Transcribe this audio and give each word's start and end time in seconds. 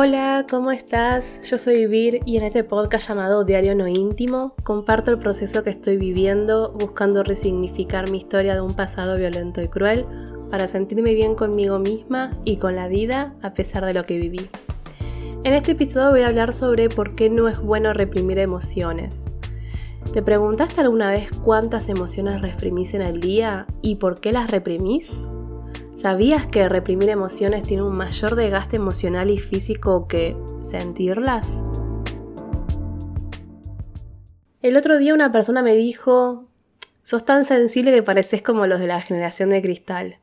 Hola, 0.00 0.46
¿cómo 0.48 0.70
estás? 0.70 1.40
Yo 1.42 1.58
soy 1.58 1.88
Vir 1.88 2.20
y 2.24 2.36
en 2.36 2.44
este 2.44 2.62
podcast 2.62 3.08
llamado 3.08 3.42
Diario 3.42 3.74
No 3.74 3.88
Íntimo 3.88 4.54
comparto 4.62 5.10
el 5.10 5.18
proceso 5.18 5.64
que 5.64 5.70
estoy 5.70 5.96
viviendo 5.96 6.70
buscando 6.70 7.24
resignificar 7.24 8.08
mi 8.08 8.18
historia 8.18 8.54
de 8.54 8.60
un 8.60 8.72
pasado 8.72 9.16
violento 9.16 9.60
y 9.60 9.66
cruel 9.66 10.06
para 10.52 10.68
sentirme 10.68 11.14
bien 11.14 11.34
conmigo 11.34 11.80
misma 11.80 12.38
y 12.44 12.58
con 12.58 12.76
la 12.76 12.86
vida 12.86 13.34
a 13.42 13.54
pesar 13.54 13.84
de 13.86 13.92
lo 13.92 14.04
que 14.04 14.18
viví. 14.18 14.48
En 15.42 15.52
este 15.52 15.72
episodio 15.72 16.12
voy 16.12 16.20
a 16.20 16.28
hablar 16.28 16.54
sobre 16.54 16.88
por 16.88 17.16
qué 17.16 17.28
no 17.28 17.48
es 17.48 17.58
bueno 17.58 17.92
reprimir 17.92 18.38
emociones. 18.38 19.24
¿Te 20.12 20.22
preguntaste 20.22 20.80
alguna 20.80 21.10
vez 21.10 21.28
cuántas 21.42 21.88
emociones 21.88 22.40
reprimís 22.40 22.94
en 22.94 23.02
el 23.02 23.18
día 23.18 23.66
y 23.82 23.96
por 23.96 24.20
qué 24.20 24.30
las 24.30 24.48
reprimís? 24.48 25.10
¿Sabías 26.00 26.46
que 26.46 26.68
reprimir 26.68 27.08
emociones 27.08 27.64
tiene 27.64 27.82
un 27.82 27.98
mayor 27.98 28.36
desgaste 28.36 28.76
emocional 28.76 29.32
y 29.32 29.40
físico 29.40 30.06
que 30.06 30.36
sentirlas? 30.62 31.58
El 34.62 34.76
otro 34.76 34.96
día 34.96 35.12
una 35.12 35.32
persona 35.32 35.60
me 35.60 35.74
dijo, 35.74 36.46
sos 37.02 37.24
tan 37.24 37.44
sensible 37.44 37.92
que 37.92 38.04
pareces 38.04 38.42
como 38.42 38.68
los 38.68 38.78
de 38.78 38.86
la 38.86 39.00
generación 39.00 39.50
de 39.50 39.60
cristal. 39.60 40.18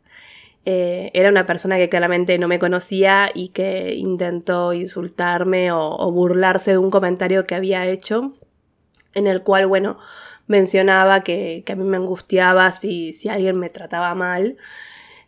Eh, 0.64 1.12
era 1.14 1.27
una 1.27 1.45
persona 1.45 1.76
que 1.76 1.89
claramente 1.89 2.38
no 2.38 2.48
me 2.48 2.58
conocía 2.58 3.30
y 3.34 3.50
que 3.50 3.95
intentó 3.95 4.72
insultarme 4.72 5.73
o, 5.73 6.09
burlarse 6.09 6.72
de 6.72 6.78
un 6.78 6.89
comentario 6.89 7.45
que 7.45 7.55
había 7.55 7.86
hecho, 7.86 8.31
en 9.14 9.28
el 9.28 9.44
cual, 9.44 9.67
bueno, 9.67 9.98
mencionaba 10.48 11.20
que, 11.20 11.66
a 11.67 11.76
mí 11.76 11.84
me 11.84 11.98
angustiaba 11.98 12.72
si, 12.72 13.12
si 13.12 13.28
alguien 13.28 13.59
me 13.59 13.70
trataba 13.70 14.16
mal. 14.16 14.55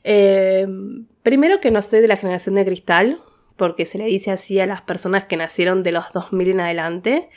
Em, 0.09 1.05
primero 1.21 1.59
que 1.59 1.69
no 1.69 1.81
soy 1.81 1.99
de 1.99 2.07
la 2.07 2.15
generación 2.15 2.55
de 2.55 2.63
cristal, 2.63 3.19
porque 3.57 3.85
se 3.85 3.97
le 3.97 4.05
dice 4.05 4.31
así 4.31 4.57
a 4.57 4.65
las 4.65 4.81
personas 4.81 5.25
que 5.25 5.35
nacieron 5.35 5.83
de 5.83 5.91
los 5.91 6.13
2000 6.13 6.51
en 6.51 6.61
adelante, 6.61 7.29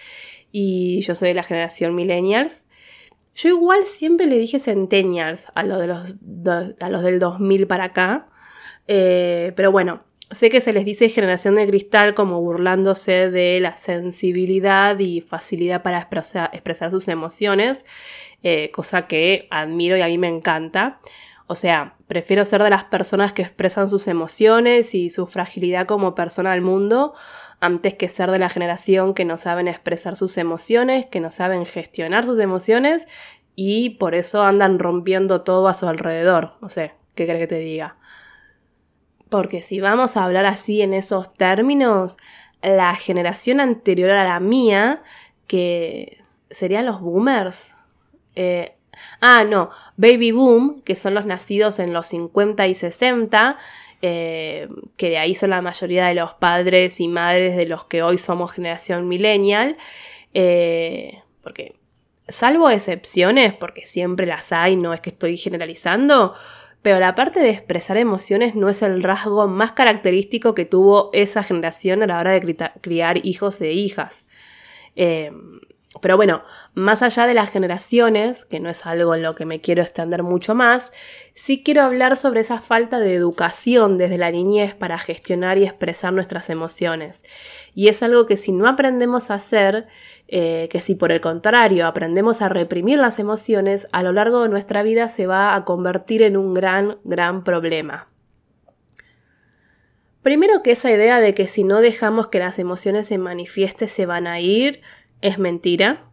y 0.53 1.01
yo 1.01 1.17
soy 1.17 1.31
de 1.31 1.35
la 1.35 1.43
generación 1.43 1.97
millennials. 1.97 2.67
Yo 3.35 3.49
igual 3.49 3.87
siempre 3.87 4.27
le 4.27 4.39
dije 4.39 4.61
centennials 4.61 5.49
a 5.57 5.65
los, 5.65 5.81
de 5.81 5.89
los, 5.89 6.17
a 6.79 6.89
los 6.89 7.03
del 7.03 7.19
2000 7.19 7.67
para 7.67 7.85
acá, 7.87 8.29
eh, 8.87 9.53
pero 9.57 9.73
bueno, 9.73 10.05
sé 10.31 10.49
que 10.49 10.61
se 10.61 10.73
les 10.73 10.85
dice 10.85 11.09
generación 11.09 11.57
de 11.57 11.67
cristal 11.67 12.15
como 12.15 12.41
burlándose 12.41 13.33
de 13.33 13.59
la 13.59 13.77
sensibilidad 13.77 14.97
y 15.01 15.23
facilidad 15.23 15.83
para 15.83 15.99
expresar, 15.99 16.91
sus 16.93 17.09
emociones, 17.09 17.85
eh, 18.45 18.71
cosa 18.71 19.09
que 19.09 19.49
admiro 19.51 19.97
y 19.97 20.03
a 20.03 20.07
mí 20.07 20.19
me 20.19 20.29
encanta. 20.29 21.01
O 21.51 21.57
sea, 21.57 21.97
prefiero 22.07 22.45
ser 22.45 22.63
de 22.63 22.71
las 22.71 22.85
personas 22.85 23.33
que 23.33 23.43
expresan 23.43 23.89
sus 23.89 24.07
emociones 24.07 24.95
y 24.95 25.11
su 25.11 25.27
fragilidad 25.27 25.85
como 25.85 26.15
persona 26.15 26.53
al 26.53 26.61
mundo 26.61 27.13
antes 27.59 27.95
que 27.95 28.09
ser 28.09 28.31
de 28.31 28.39
la 28.39 28.49
generación 28.49 29.15
que 29.15 29.25
no 29.25 29.37
saben 29.37 29.67
expresar 29.67 30.17
sus 30.17 30.39
emociones, 30.39 31.07
que 31.07 31.19
no 31.19 31.33
saben 31.33 31.67
gestionar 31.67 32.25
sus 32.25 32.39
emociones 32.39 33.09
y 33.57 33.91
por 33.99 34.15
eso 34.15 34.45
andan 34.45 34.79
rompiendo 34.79 35.41
todo 35.41 35.67
a 35.67 35.75
su 35.75 35.89
alrededor. 35.89 36.53
No 36.61 36.69
sé, 36.69 36.95
¿qué 37.17 37.25
crees 37.27 37.41
que 37.41 37.49
te 37.49 37.59
diga? 37.59 37.97
Porque 39.29 39.61
si 39.61 39.81
vamos 39.81 40.17
a 40.17 40.27
hablar 40.27 40.47
así 40.47 40.83
en 40.83 40.95
esos 40.95 41.35
términos, 41.35 42.17
la 42.63 42.95
generación 42.95 43.59
anterior 43.59 44.13
a 44.13 44.23
la 44.23 44.39
mía, 44.39 45.03
que 45.49 46.23
serían 46.49 46.87
los 46.87 47.01
boomers, 47.01 47.75
eh, 48.37 48.77
Ah, 49.21 49.45
no, 49.45 49.71
Baby 49.97 50.33
Boom, 50.33 50.83
que 50.83 50.97
son 50.97 51.15
los 51.15 51.27
nacidos 51.27 51.79
en 51.79 51.93
los 51.93 52.07
50 52.09 52.67
y 52.67 52.75
60, 52.75 53.59
eh, 54.03 54.69
que 54.97 55.11
de 55.11 55.19
ahí 55.19 55.35
son 55.35 55.51
la 55.51 55.61
mayoría 55.61 56.07
de 56.07 56.15
los 56.15 56.35
padres 56.35 57.01
y 57.01 57.09
madres 57.09 57.57
de 57.57 57.67
los 57.67 57.85
que 57.85 58.03
hoy 58.03 58.19
somos 58.19 58.53
generación 58.53 59.09
millennial, 59.09 59.77
eh, 60.33 61.23
porque 61.43 61.75
salvo 62.29 62.71
excepciones, 62.71 63.55
porque 63.55 63.85
siempre 63.85 64.27
las 64.27 64.53
hay, 64.53 64.77
no 64.77 64.95
es 64.95 65.01
que 65.01 65.11
estoy 65.11 65.37
generalizando, 65.37 66.35
pero 66.83 66.99
la 66.99 67.15
parte 67.15 67.41
de 67.41 67.51
expresar 67.51 67.99
emociones 67.99 68.55
no 68.55 68.69
es 68.71 68.81
el 68.83 69.03
rasgo 69.03 69.47
más 69.49 69.73
característico 69.73 70.55
que 70.55 70.65
tuvo 70.65 71.11
esa 71.13 71.43
generación 71.43 72.03
a 72.03 72.07
la 72.07 72.19
hora 72.19 72.33
de 72.33 72.71
criar 72.81 73.25
hijos 73.27 73.61
e 73.61 73.73
hijas. 73.73 74.27
Eh, 74.97 75.31
pero 76.01 76.17
bueno, 76.17 76.43
más 76.75 77.03
allá 77.03 77.27
de 77.27 77.35
las 77.35 77.51
generaciones, 77.51 78.45
que 78.45 78.61
no 78.61 78.71
es 78.71 78.87
algo 78.87 79.17
en 79.17 79.23
lo 79.23 79.35
que 79.35 79.45
me 79.45 79.61
quiero 79.61 79.83
extender 79.83 80.23
mucho 80.23 80.55
más, 80.55 80.93
sí 81.35 81.65
quiero 81.65 81.83
hablar 81.83 82.17
sobre 82.17 82.41
esa 82.41 82.61
falta 82.61 83.01
de 83.01 83.13
educación 83.13 83.99
desde 83.99 84.17
la 84.17 84.31
niñez 84.31 84.73
para 84.73 84.99
gestionar 84.99 85.59
y 85.59 85.65
expresar 85.65 86.13
nuestras 86.13 86.49
emociones. 86.49 87.25
Y 87.75 87.89
es 87.89 88.05
algo 88.05 88.27
que 88.27 88.37
si 88.37 88.53
no 88.53 88.69
aprendemos 88.69 89.33
a 89.33 89.35
hacer, 89.35 89.89
eh, 90.29 90.69
que 90.71 90.81
si 90.81 90.95
por 90.95 91.11
el 91.11 91.21
contrario 91.21 91.89
aprendemos 91.89 92.41
a 92.41 92.49
reprimir 92.49 93.01
las 93.01 93.19
emociones, 93.19 93.89
a 93.91 94.05
lo 94.05 94.13
largo 94.13 94.43
de 94.43 94.49
nuestra 94.49 94.85
vida 94.85 95.09
se 95.09 95.27
va 95.27 95.57
a 95.57 95.65
convertir 95.65 96.23
en 96.23 96.37
un 96.37 96.55
gran, 96.55 96.99
gran 97.03 97.43
problema. 97.43 98.07
Primero 100.23 100.63
que 100.63 100.73
esa 100.73 100.91
idea 100.91 101.19
de 101.21 101.35
que 101.35 101.47
si 101.47 101.65
no 101.65 101.81
dejamos 101.81 102.29
que 102.29 102.39
las 102.39 102.59
emociones 102.59 103.07
se 103.07 103.17
manifiesten 103.17 103.89
se 103.89 104.05
van 104.05 104.27
a 104.27 104.39
ir, 104.39 104.83
es 105.23 105.39
mentira. 105.39 106.05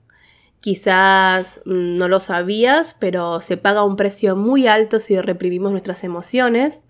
Quizás 0.59 1.62
mm, 1.66 1.97
no 1.97 2.07
lo 2.07 2.19
sabías, 2.19 2.95
pero 3.00 3.41
se 3.41 3.57
paga 3.57 3.84
un 3.84 3.95
precio 3.95 4.35
muy 4.35 4.68
alto 4.68 5.00
si 5.00 5.19
reprimimos 5.19 5.72
nuestras 5.72 6.03
emociones, 6.03 6.85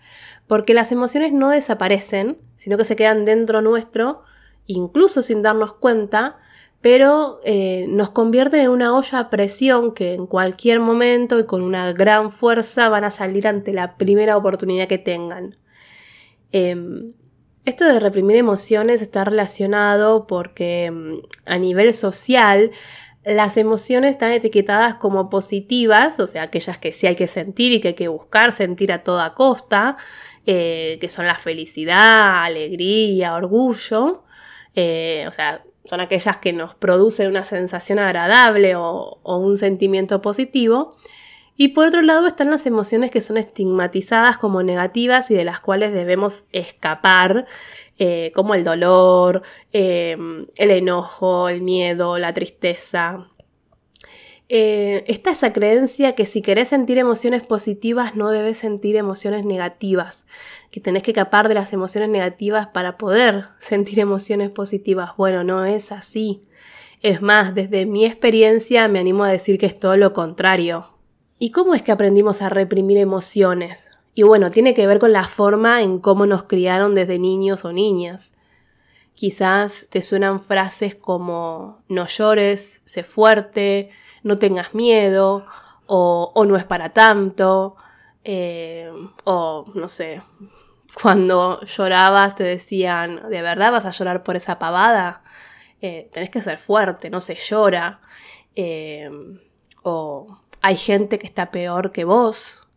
porque 0.48 0.74
las 0.74 0.92
emociones 0.92 1.34
no 1.34 1.50
desaparecen, 1.50 2.38
sino 2.56 2.78
que 2.78 2.86
se 2.86 2.96
quedan 2.96 3.26
dentro 3.26 3.62
nuestro, 3.62 4.24
incluso 4.66 5.22
sin 5.22 5.42
darnos 5.42 5.74
cuenta, 5.74 6.38
pero 6.82 7.40
eh, 7.44 7.86
nos 7.90 8.12
convierten 8.12 8.62
en 8.62 8.70
una 8.70 8.96
olla 8.96 9.20
a 9.20 9.30
presión 9.30 9.94
que 9.94 10.14
en 10.14 10.28
cualquier 10.28 10.80
momento 10.80 11.40
y 11.40 11.46
con 11.46 11.62
una 11.62 11.92
gran 11.92 12.32
fuerza 12.32 12.88
van 12.88 13.04
a 13.04 13.12
salir 13.12 13.48
ante 13.48 13.74
la 13.74 13.98
primera 13.98 14.38
oportunidad 14.38 14.88
que 14.88 14.98
tengan. 14.98 15.58
Em, 16.52 17.14
esto 17.68 17.84
de 17.84 18.00
reprimir 18.00 18.38
emociones 18.38 19.02
está 19.02 19.26
relacionado 19.26 20.26
porque 20.26 20.90
mm, 20.90 21.20
a 21.46 21.58
nivel 21.58 21.94
social 21.94 22.72
las 23.26 23.58
emociones 23.58 24.12
están 24.12 24.32
etiquetadas 24.32 24.96
como 24.96 25.30
positivas, 25.30 26.18
o 26.20 26.28
sea, 26.28 26.44
aquellas 26.44 26.78
que 26.78 26.94
sí 26.94 27.08
hay 27.08 27.16
que 27.16 27.28
sentir 27.28 27.74
y 27.74 27.82
que 27.82 27.90
hay 27.90 27.94
que 27.94 28.08
buscar 28.08 28.54
sentir 28.54 28.94
a 28.94 29.00
toda 29.00 29.34
costa, 29.34 29.98
eh, 30.46 30.98
que 31.02 31.10
son 31.10 31.28
la 31.28 31.36
felicidad, 31.36 32.46
alegría, 32.46 33.36
orgullo, 33.36 34.24
eh, 34.74 35.26
o 35.28 35.34
sea, 35.34 35.62
son 35.84 36.00
aquellas 36.00 36.38
que 36.38 36.54
nos 36.54 36.74
producen 36.74 37.28
una 37.28 37.44
sensación 37.44 38.00
agradable 38.00 38.76
o 38.76 39.20
un 39.26 39.58
sentimiento 39.58 40.22
positivo. 40.22 40.96
Y 41.60 41.70
por 41.70 41.88
otro 41.88 42.04
lado 42.04 42.28
están 42.28 42.52
las 42.52 42.68
emociones 42.68 43.10
que 43.10 43.20
son 43.20 43.36
estigmatizadas 43.36 44.38
como 44.38 44.62
negativas 44.62 45.32
y 45.32 45.34
de 45.34 45.44
las 45.44 45.60
cuales 45.60 45.92
debemos 45.92 46.46
escapar, 46.52 47.48
eh, 47.98 48.32
como 48.36 48.54
el 48.54 48.64
dolor, 48.64 49.42
em, 49.74 50.46
el 50.56 50.70
enojo, 50.70 51.50
el 51.50 51.64
miedo, 51.64 52.20
la 52.20 52.32
tristeza. 52.32 53.32
Eh, 54.50 55.04
está 55.08 55.32
esa 55.32 55.52
creencia 55.52 56.14
que 56.14 56.26
si 56.28 56.42
querés 56.42 56.70
sentir 56.70 56.98
emociones 57.00 57.44
positivas 57.44 58.16
no 58.16 58.30
debes 58.30 58.58
sentir 58.60 58.96
emociones 58.96 59.44
negativas, 59.44 60.26
que 60.72 60.80
tenés 60.80 61.04
que 61.04 61.12
escapar 61.12 61.50
de 61.50 61.56
las 61.56 61.74
emociones 61.74 62.10
negativas 62.10 62.68
para 62.68 62.98
poder 62.98 63.48
sentir 63.60 64.00
emociones 64.00 64.52
positivas. 64.52 65.18
Bueno, 65.18 65.44
no 65.44 65.66
es 65.66 65.92
así. 65.92 66.44
Es 67.02 67.22
más, 67.22 67.56
desde 67.56 67.88
mi 67.88 68.06
experiencia 68.06 68.88
me 68.88 69.00
animo 69.00 69.24
a 69.24 69.30
decir 69.30 69.58
que 69.58 69.66
es 69.66 69.80
todo 69.80 69.98
lo 69.98 70.14
contrario. 70.14 70.97
¿Y 71.40 71.52
cómo 71.52 71.76
es 71.76 71.84
que 71.84 71.92
aprendimos 71.92 72.42
a 72.42 72.50
reprimir 72.50 72.98
emociones? 72.98 73.92
Y 74.16 74.24
bueno, 74.24 74.50
tiene 74.50 74.74
que 74.74 74.88
ver 74.88 74.98
con 74.98 75.14
la 75.14 75.26
forma 75.26 75.84
en 75.84 76.00
cómo 76.00 76.26
nos 76.26 76.44
criaron 76.44 76.96
desde 76.96 77.20
niños 77.20 77.64
o 77.66 77.72
niñas. 77.72 78.34
Quizás 79.14 79.88
te 79.92 80.02
suenan 80.02 80.42
frases 80.42 80.96
como 80.96 81.84
no 81.88 82.08
llores, 82.08 82.82
sé 82.86 83.04
fuerte, 83.04 83.92
no 84.24 84.40
tengas 84.40 84.74
miedo, 84.74 85.46
o, 85.86 86.46
no 86.48 86.56
es 86.56 86.66
para 86.66 86.90
tanto, 86.90 87.76
eh, 88.24 88.92
o 89.24 89.66
no 89.76 89.88
sé, 89.88 90.24
cuando 91.02 91.62
llorabas 91.62 92.36
te 92.36 92.44
decían, 92.44 93.30
¿de 93.30 93.42
verdad 93.44 93.72
vas 93.72 93.86
a 93.86 93.92
llorar 93.92 94.24
por 94.24 94.36
esa 94.36 94.58
pavada? 94.58 95.24
Eh, 95.82 96.10
tenés 96.12 96.32
que 96.32 96.42
ser 96.42 96.58
fuerte, 96.58 97.12
no 97.12 97.22
se 97.22 97.36
llora. 97.36 98.02
Eh, 98.56 99.12
o 99.84 100.40
hay 100.62 100.76
gente 100.76 101.20
que 101.20 101.28
está 101.28 101.52
peor 101.52 101.92
que 101.92 102.04
vos. 102.04 102.68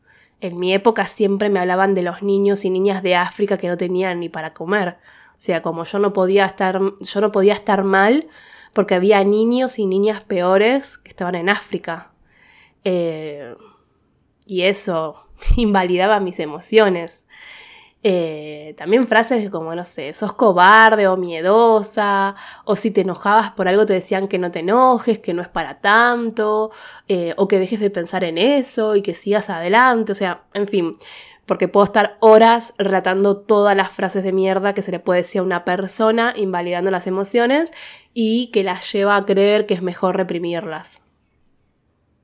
En 0.41 0.59
mi 0.59 0.73
época 0.73 1.07
siempre 1.07 1.51
me 1.51 1.61
hablaban 1.61 1.95
de 1.95 2.03
los 2.03 2.23
niños 2.23 2.65
y 2.65 2.71
niñas 2.71 3.03
de 3.03 3.17
África 3.17 3.59
que 3.59 3.69
no 3.69 3.77
tenían 3.77 4.21
ni 4.21 4.29
para 4.29 4.55
comer. 4.55 4.99
O 5.33 5.43
sea, 5.43 5.63
como 5.63 5.85
yo 5.85 5.99
no 5.99 6.13
podía 6.13 6.47
estar, 6.47 6.81
yo 7.01 7.21
no 7.21 7.33
podía 7.33 7.53
estar 7.53 7.85
mal 7.85 8.29
porque 8.73 8.95
había 8.95 9.23
niños 9.25 9.79
y 9.79 9.87
niñas 9.87 10.23
peores 10.23 10.99
que 10.99 11.09
estaban 11.09 11.35
en 11.35 11.49
África. 11.49 12.13
Eh, 12.85 13.55
y 14.47 14.63
eso 14.63 15.27
invalidaba 15.57 16.21
mis 16.21 16.39
emociones. 16.41 17.27
Eh, 18.03 18.75
también 18.79 19.07
frases 19.07 19.51
como, 19.51 19.75
no 19.75 19.85
sé, 19.85 20.15
sos 20.15 20.33
cobarde 20.33 21.07
o 21.07 21.17
miedosa, 21.19 22.35
o 22.65 22.75
si 22.75 22.91
te 22.91 23.03
enojabas 23.03 23.51
por 23.53 23.69
algo 23.69 23.85
te 23.85 23.93
decían 23.93 24.27
que 24.27 24.39
no 24.39 24.51
te 24.51 24.61
enojes, 24.61 25.19
que 25.19 25.35
no 25.35 25.43
es 25.43 25.49
para 25.49 25.81
tanto, 25.81 26.71
eh, 27.09 27.35
o 27.37 27.47
que 27.47 27.59
dejes 27.59 27.81
de 27.81 27.91
pensar 27.91 28.25
en 28.25 28.39
eso 28.39 28.97
y 28.97 29.03
que 29.03 29.15
sigas 29.15 29.51
adelante, 29.51 30.13
o 30.13 30.15
sea, 30.15 30.45
en 30.55 30.67
fin, 30.67 30.97
porque 31.45 31.69
puedo 31.69 31.85
estar 31.85 32.17
horas 32.21 32.75
relatando 32.79 33.37
todas 33.37 33.77
las 33.77 33.91
frases 33.91 34.25
de 34.25 34.33
mierda 34.33 34.73
que 34.73 34.83
se 34.83 34.93
le 34.93 35.01
puede 35.01 35.23
decir 35.23 35.41
a 35.41 35.45
una 35.45 35.65
persona, 35.65 36.33
invalidando 36.37 36.91
las 36.91 37.07
emociones 37.07 37.73
y 38.15 38.51
que 38.53 38.63
las 38.63 38.91
lleva 38.93 39.17
a 39.17 39.27
creer 39.27 39.67
que 39.67 39.75
es 39.75 39.83
mejor 39.83 40.17
reprimirlas. 40.17 41.10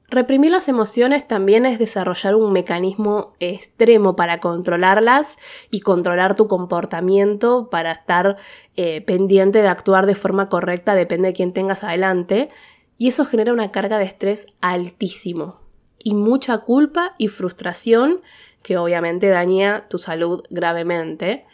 Reprimir 0.09 0.53
las 0.53 0.69
emociones 0.69 1.27
también 1.27 1.67
es 1.67 1.81
desarrollar 1.81 2.37
un 2.37 2.53
mecanismo 2.53 3.35
extremo 3.41 4.15
para 4.15 4.39
controlarlas 4.39 5.37
y 5.71 5.81
controlar 5.81 6.37
tu 6.37 6.47
comportamiento 6.47 7.69
para 7.71 7.93
estar 7.93 8.37
eh, 8.77 9.01
pendiente 9.01 9.63
de 9.63 9.69
actuar 9.69 10.07
de 10.07 10.15
forma 10.15 10.49
correcta, 10.49 10.95
depende 10.95 11.29
de 11.29 11.35
quién 11.35 11.53
tengas 11.53 11.83
adelante. 11.83 12.51
Y 12.99 13.09
eso 13.09 13.25
genera 13.25 13.53
una 13.53 13.73
carga 13.73 13.99
de 13.99 14.05
estrés 14.05 14.47
altísimo 14.61 15.61
y 15.99 16.15
mucha 16.15 16.59
culpa 16.59 17.17
y 17.19 17.27
frustración 17.27 18.21
que 18.63 18.79
obviamente 18.79 19.29
daña 19.29 19.89
tu 19.89 19.99
salud 19.99 20.45
gravemente. 20.51 21.45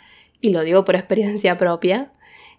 Y 0.43 0.51
lo 0.51 0.61
digo 0.61 0.85
por 0.85 0.95
experiencia 0.95 1.57
propia. 1.57 2.13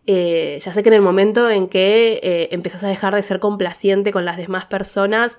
Eh, 0.06 0.60
ya 0.62 0.74
sé 0.74 0.84
que 0.84 0.90
en 0.90 0.96
el 0.96 1.02
momento 1.02 1.50
en 1.50 1.70
que 1.70 2.20
eh, 2.24 2.50
empezás 2.52 2.84
a 2.84 2.88
dejar 2.88 3.16
de 3.16 3.22
ser 3.22 3.40
complaciente 3.40 4.12
con 4.12 4.26
las 4.26 4.38
demás 4.38 4.66
personas 4.66 5.38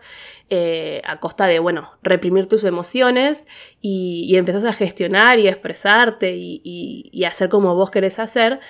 eh, 0.51 1.03
a 1.05 1.21
costa 1.21 1.47
de, 1.47 1.59
bueno, 1.59 1.91
reprimir 2.03 2.47
tus 2.47 2.65
emociones 2.65 3.47
y, 3.81 4.27
y 4.29 4.37
empezás 4.37 4.65
a 4.65 4.73
gestionar 4.73 5.39
y 5.39 5.49
expresarte 5.49 6.35
y, 6.37 7.25
hacer 7.25 7.49
como 7.49 7.75
vos 7.75 7.91
querés 7.91 8.19
hacer, 8.19 8.61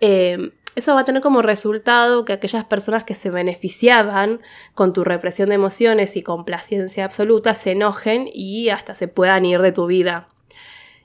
eso 0.00 0.94
va 0.94 1.00
a 1.00 1.04
tener 1.04 1.20
como 1.20 1.42
resultado 1.42 2.24
que 2.24 2.32
aquellas 2.32 2.64
personas 2.64 3.04
que 3.04 3.14
se 3.14 3.30
beneficiaban 3.30 4.40
con 4.74 4.92
tu 4.92 5.04
represión 5.04 5.48
de 5.48 5.56
emociones 5.56 6.16
y 6.16 6.22
complacencia 6.22 7.04
absoluta 7.04 7.54
se 7.54 7.72
enojen 7.72 8.28
y 8.32 8.70
hasta 8.70 8.94
se 8.94 9.08
puedan 9.08 9.44
ir 9.44 9.60
de 9.60 9.72
tu 9.72 9.86
vida. 9.86 10.28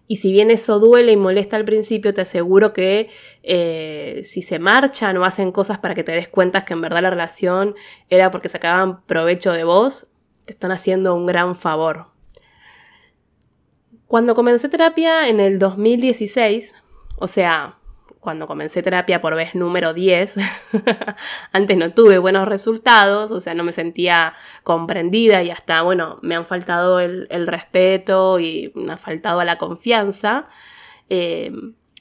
Y 0.07 0.17
si 0.17 0.31
bien 0.31 0.51
eso 0.51 0.79
duele 0.79 1.13
y 1.13 1.17
molesta 1.17 1.55
al 1.55 1.65
principio, 1.65 2.13
te 2.13 2.21
aseguro 2.21 2.73
que 2.73 3.09
eh, 3.41 4.21
si 4.23 4.43
se 4.43 4.59
marchan 4.59 5.17
o 5.17 5.25
hacen 5.25 5.51
cosas 5.51 5.79
para 5.79 5.95
que 5.95 6.03
te 6.03 6.11
des 6.11 6.27
cuenta 6.27 6.63
que 6.63 6.73
en 6.73 6.81
verdad 6.81 7.01
la 7.01 7.09
relación 7.09 7.73
era 8.09 8.29
porque 8.29 8.49
sacaban 8.49 9.03
provecho 9.05 9.51
de 9.51 9.63
vos, 9.63 10.11
te 10.45 10.53
están 10.53 10.71
haciendo 10.71 11.15
un 11.15 11.25
gran 11.25 11.55
favor. 11.55 12.07
Cuando 14.07 14.35
comencé 14.35 14.69
terapia 14.69 15.27
en 15.27 15.39
el 15.39 15.57
2016, 15.59 16.75
o 17.17 17.27
sea, 17.27 17.77
cuando 18.19 18.47
comencé 18.47 18.81
terapia 18.81 19.21
por 19.21 19.35
vez 19.35 19.55
número 19.55 19.93
10, 19.93 20.35
antes 21.51 21.77
no 21.77 21.93
tuve 21.93 22.17
buenos 22.17 22.47
resultados, 22.47 23.31
o 23.31 23.39
sea, 23.39 23.53
no 23.53 23.63
me 23.63 23.71
sentía 23.71 24.33
comprendida 24.63 25.43
y 25.43 25.51
hasta, 25.51 25.81
bueno, 25.83 26.19
me 26.21 26.35
han 26.35 26.45
faltado 26.45 26.99
el, 26.99 27.47
respeto 27.47 28.39
y 28.39 28.71
me 28.75 28.93
ha 28.93 28.97
faltado 28.97 29.43
la 29.43 29.57
confianza. 29.57 30.47
Eh, 31.09 31.51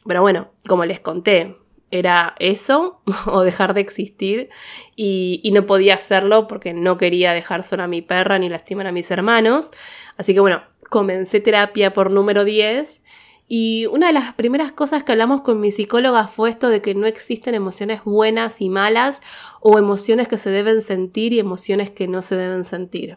pero 0.07 0.23
bueno, 0.23 0.51
como 0.67 0.85
les 0.85 1.01
conté, 1.01 1.59
era 1.95 2.35
eso 2.41 3.01
o 3.27 3.43
dejar 3.43 3.73
de 3.75 3.81
existir 3.81 4.51
y, 4.97 5.51
no 5.55 5.67
podía 5.67 5.95
hacerlo 5.95 6.49
porque 6.49 6.75
no 6.75 6.99
quería 6.99 7.33
dejar 7.33 7.63
sola 7.63 7.85
a 7.85 7.89
mi 7.89 8.03
perra 8.03 8.39
ni 8.41 8.49
lastimar 8.49 8.89
a 8.89 8.93
mis 8.93 9.11
hermanos. 9.13 9.71
Así 10.17 10.35
que 10.35 10.41
bueno, 10.41 10.63
comencé 10.91 11.39
terapia 11.41 11.93
por 11.93 12.11
número 12.11 12.45
10 12.45 13.03
y 13.47 13.87
una 13.87 14.09
de 14.09 14.15
las 14.15 14.35
primeras 14.35 14.73
cosas 14.73 15.05
que 15.05 15.13
hablamos 15.13 15.43
con 15.43 15.61
mi 15.61 15.71
psicóloga 15.71 16.27
fue 16.27 16.51
esto 16.51 16.69
de 16.69 16.83
que 16.83 16.95
no 16.97 17.07
existen 17.07 17.55
emociones 17.55 18.03
buenas 18.05 18.61
y 18.61 18.69
malas 18.69 19.21
o 19.61 19.79
emociones 19.79 20.27
que 20.27 20.39
se 20.39 20.51
deben 20.51 20.81
sentir 20.83 21.33
y 21.33 21.39
emociones 21.39 21.91
que 21.91 22.09
no 22.09 22.23
se 22.23 22.35
deben 22.35 22.65
sentir. 22.65 23.17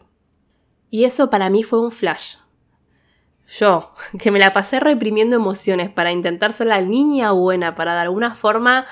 Y 0.90 1.04
eso 1.04 1.30
para 1.30 1.50
mí 1.50 1.64
fue 1.64 1.80
un 1.80 1.90
flash. 1.90 2.36
Yo, 3.48 3.92
que 4.18 4.30
me 4.30 4.38
la 4.38 4.52
pasé 4.52 4.80
reprimiendo 4.80 5.36
emociones 5.36 5.90
para 5.90 6.12
intentar 6.12 6.52
ser 6.52 6.68
la 6.68 6.80
niña 6.80 7.32
buena, 7.32 7.74
para 7.74 7.94
de 7.94 8.00
alguna 8.00 8.34
forma 8.34 8.86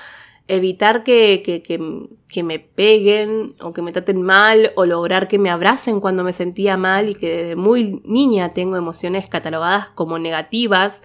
evitar 0.49 1.03
que, 1.03 1.41
que, 1.43 1.61
que, 1.61 1.79
que, 2.29 2.43
me 2.43 2.57
peguen 2.59 3.55
o 3.59 3.73
que 3.73 3.81
me 3.81 3.91
traten 3.91 4.21
mal 4.21 4.71
o 4.75 4.85
lograr 4.85 5.27
que 5.27 5.37
me 5.37 5.49
abracen 5.49 5.99
cuando 5.99 6.23
me 6.23 6.31
sentía 6.31 6.77
mal 6.77 7.09
y 7.09 7.15
que 7.15 7.35
desde 7.35 7.55
muy 7.57 8.01
niña 8.05 8.53
tengo 8.53 8.77
emociones 8.77 9.27
catalogadas 9.27 9.89
como 9.89 10.19
negativas 10.19 11.03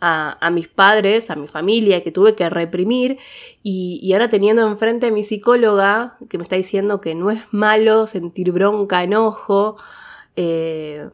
a, 0.00 0.38
a 0.40 0.50
mis 0.50 0.68
padres, 0.68 1.30
a 1.30 1.34
mi 1.34 1.48
familia, 1.48 2.04
que 2.04 2.12
tuve 2.12 2.36
que 2.36 2.48
reprimir. 2.48 3.18
Y, 3.64 3.98
y, 4.02 4.12
ahora 4.12 4.30
teniendo 4.30 4.64
enfrente 4.66 5.06
a 5.06 5.10
mi 5.10 5.24
psicóloga 5.24 6.16
que 6.28 6.38
me 6.38 6.44
está 6.44 6.54
diciendo 6.54 7.00
que 7.00 7.16
no 7.16 7.32
es 7.32 7.42
malo 7.50 8.06
sentir 8.06 8.52
bronca, 8.52 9.02
enojo, 9.02 9.76
eh, 10.36 11.08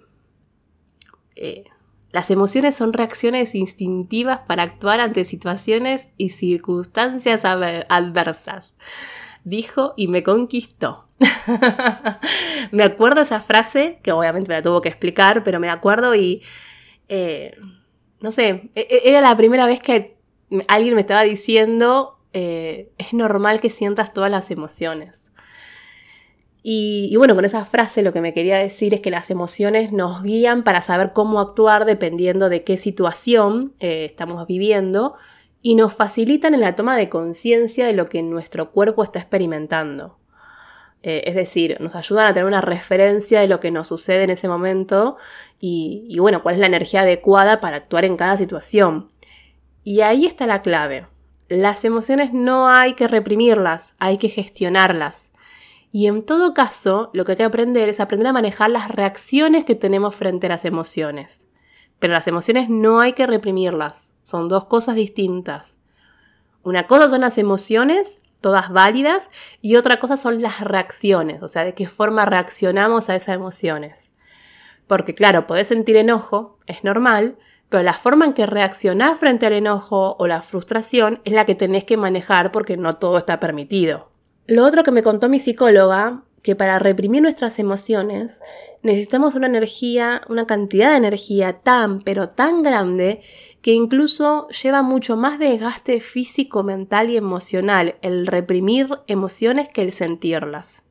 eh, 1.36 1.64
las 2.12 2.30
emociones 2.30 2.76
son 2.76 2.92
reacciones 2.92 3.54
instintivas 3.54 4.40
para 4.46 4.62
actuar 4.62 5.00
ante 5.00 5.24
situaciones 5.24 6.08
y 6.18 6.28
circunstancias 6.28 7.44
adversas. 7.44 8.76
Dijo 9.44 9.94
y 9.96 10.08
me 10.08 10.22
conquistó. 10.22 11.08
me 12.70 12.84
acuerdo 12.84 13.22
esa 13.22 13.40
frase, 13.40 13.98
que 14.02 14.12
obviamente 14.12 14.50
me 14.50 14.56
la 14.56 14.62
tuvo 14.62 14.82
que 14.82 14.90
explicar, 14.90 15.42
pero 15.42 15.58
me 15.58 15.70
acuerdo 15.70 16.14
y... 16.14 16.42
Eh, 17.08 17.56
no 18.20 18.30
sé, 18.30 18.70
e, 18.74 18.86
e, 18.88 19.00
era 19.04 19.20
la 19.20 19.36
primera 19.36 19.66
vez 19.66 19.80
que 19.80 20.16
alguien 20.68 20.94
me 20.94 21.00
estaba 21.00 21.22
diciendo, 21.22 22.18
eh, 22.32 22.92
es 22.98 23.12
normal 23.12 23.60
que 23.60 23.70
sientas 23.70 24.12
todas 24.12 24.30
las 24.30 24.50
emociones. 24.50 25.31
Y, 26.64 27.16
bueno, 27.16 27.34
con 27.34 27.44
esa 27.44 27.64
frase 27.64 28.02
lo 28.02 28.12
que 28.12 28.20
me 28.20 28.32
quería 28.32 28.56
decir 28.56 28.94
es 28.94 29.00
que 29.00 29.10
las 29.10 29.30
emociones 29.30 29.90
nos 29.90 30.22
guían 30.22 30.62
para 30.62 30.80
saber 30.80 31.12
cómo 31.12 31.40
actuar 31.40 31.84
dependiendo 31.84 32.48
de 32.48 32.62
qué 32.62 32.78
situación 32.78 33.74
eh, 33.80 34.04
estamos 34.04 34.46
viviendo 34.46 35.14
y 35.60 35.74
nos 35.74 35.92
facilitan 35.92 36.54
en 36.54 36.60
la 36.60 36.76
toma 36.76 36.96
de 36.96 37.08
conciencia 37.08 37.86
de 37.86 37.94
lo 37.94 38.06
que 38.06 38.22
nuestro 38.22 38.70
cuerpo 38.70 39.02
está 39.02 39.18
experimentando. 39.18 40.18
Eh, 41.02 41.24
es 41.26 41.34
decir, 41.34 41.78
nos 41.80 41.96
ayudan 41.96 42.28
a 42.28 42.32
tener 42.32 42.46
una 42.46 42.60
referencia 42.60 43.40
de 43.40 43.48
lo 43.48 43.58
que 43.58 43.72
nos 43.72 43.88
sucede 43.88 44.22
en 44.22 44.30
ese 44.30 44.46
momento 44.46 45.16
y, 45.58 46.06
y 46.08 46.20
bueno, 46.20 46.44
cuál 46.44 46.54
es 46.54 46.60
la 46.60 46.66
energía 46.66 47.00
adecuada 47.00 47.60
para 47.60 47.76
actuar 47.78 48.04
en 48.04 48.16
cada 48.16 48.36
situación. 48.36 49.10
Y 49.82 50.02
ahí 50.02 50.26
está 50.26 50.46
la 50.46 50.62
clave. 50.62 51.08
Las 51.48 51.84
emociones 51.84 52.32
no 52.32 52.68
hay 52.68 52.94
que 52.94 53.08
reprimirlas, 53.08 53.96
hay 53.98 54.18
que 54.18 54.28
gestionarlas. 54.28 55.31
Y 55.94 56.06
en 56.06 56.24
todo 56.24 56.54
caso, 56.54 57.10
lo 57.12 57.26
que 57.26 57.32
hay 57.32 57.36
que 57.36 57.44
aprender 57.44 57.90
es 57.90 58.00
aprender 58.00 58.28
a 58.28 58.32
manejar 58.32 58.70
las 58.70 58.88
reacciones 58.88 59.66
que 59.66 59.74
tenemos 59.74 60.16
frente 60.16 60.46
a 60.46 60.50
las 60.50 60.64
emociones. 60.64 61.46
Pero 61.98 62.14
las 62.14 62.26
emociones 62.26 62.70
no 62.70 63.00
hay 63.00 63.12
que 63.12 63.26
reprimirlas, 63.26 64.10
son 64.22 64.48
dos 64.48 64.64
cosas 64.64 64.94
distintas. 64.94 65.76
Una 66.62 66.86
cosa 66.86 67.10
son 67.10 67.20
las 67.20 67.36
emociones, 67.36 68.22
todas 68.40 68.70
válidas, 68.70 69.28
y 69.60 69.76
otra 69.76 70.00
cosa 70.00 70.16
son 70.16 70.40
las 70.40 70.60
reacciones, 70.60 71.42
o 71.42 71.48
sea, 71.48 71.62
de 71.62 71.74
qué 71.74 71.86
forma 71.86 72.24
reaccionamos 72.24 73.10
a 73.10 73.14
esas 73.14 73.34
emociones. 73.34 74.10
Porque 74.86 75.14
claro, 75.14 75.46
podés 75.46 75.68
sentir 75.68 75.96
enojo, 75.96 76.58
es 76.66 76.84
normal, 76.84 77.36
pero 77.68 77.82
la 77.82 77.94
forma 77.94 78.24
en 78.24 78.32
que 78.32 78.46
reaccionás 78.46 79.18
frente 79.18 79.46
al 79.46 79.52
enojo 79.52 80.16
o 80.18 80.26
la 80.26 80.40
frustración 80.40 81.20
es 81.24 81.34
la 81.34 81.44
que 81.44 81.54
tenés 81.54 81.84
que 81.84 81.98
manejar 81.98 82.50
porque 82.50 82.78
no 82.78 82.94
todo 82.94 83.18
está 83.18 83.40
permitido. 83.40 84.11
Lo 84.46 84.64
otro 84.64 84.82
que 84.82 84.90
me 84.90 85.02
contó 85.02 85.28
mi 85.28 85.38
psicóloga, 85.38 86.22
que 86.42 86.56
para 86.56 86.78
reprimir 86.78 87.22
nuestras 87.22 87.58
emociones 87.58 88.42
necesitamos 88.82 89.36
una 89.36 89.46
energía, 89.46 90.22
una 90.28 90.46
cantidad 90.46 90.90
de 90.90 90.96
energía 90.96 91.60
tan, 91.60 92.00
pero 92.00 92.30
tan 92.30 92.62
grande, 92.62 93.22
que 93.62 93.72
incluso 93.72 94.48
lleva 94.48 94.82
mucho 94.82 95.16
más 95.16 95.38
desgaste 95.38 96.00
físico, 96.00 96.64
mental 96.64 97.10
y 97.10 97.16
emocional 97.16 97.94
el 98.02 98.26
reprimir 98.26 98.88
emociones 99.06 99.68
que 99.68 99.82
el 99.82 99.92
sentirlas. 99.92 100.82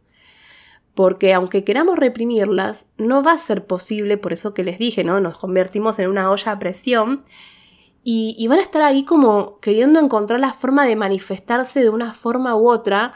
Porque 0.96 1.34
aunque 1.34 1.65
queramos 1.65 2.00
reprimirlas, 2.00 2.86
no 2.98 3.22
va 3.24 3.34
a 3.34 3.38
ser 3.38 3.65
posible, 3.65 4.17
por 4.17 4.31
eso 4.31 4.53
que 4.53 4.63
les 4.63 4.79
dije, 4.79 5.03
¿no? 5.03 5.20
Nos 5.20 5.38
convertimos 5.38 6.00
en 6.00 6.10
una 6.10 6.31
olla 6.31 6.53
a 6.53 6.60
presión 6.60 7.24
y, 8.03 8.36
y 8.38 8.48
van 8.48 8.60
a 8.60 8.63
estar 8.63 8.81
ahí 8.81 9.03
como 9.03 9.60
queriendo 9.60 10.00
encontrar 10.00 10.39
la 10.39 10.53
forma 10.53 10.86
de 10.86 10.96
manifestarse 10.96 11.81
de 11.81 11.89
una 11.89 12.13
forma 12.13 12.55
u 12.55 12.70
otra 12.70 13.13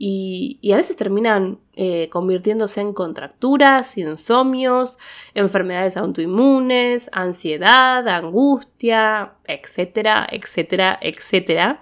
y, 0.00 0.60
a 0.72 0.76
veces 0.76 0.96
terminan 0.96 1.58
eh, 1.74 2.08
convirtiéndose 2.08 2.80
en 2.80 2.92
contracturas, 2.92 3.98
insomnios, 3.98 4.98
enfermedades 5.34 5.96
autoinmunes, 5.96 7.10
ansiedad, 7.12 8.06
angustia, 8.06 9.34
etcétera, 9.44 10.26
etcétera, 10.30 10.98
etcétera. 11.02 11.80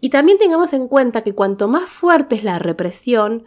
Y 0.00 0.10
también 0.10 0.38
tengamos 0.38 0.72
en 0.72 0.88
cuenta 0.88 1.22
que 1.22 1.34
cuanto 1.34 1.68
más 1.68 1.88
fuerte 1.88 2.34
es 2.34 2.42
la 2.42 2.58
represión, 2.58 3.44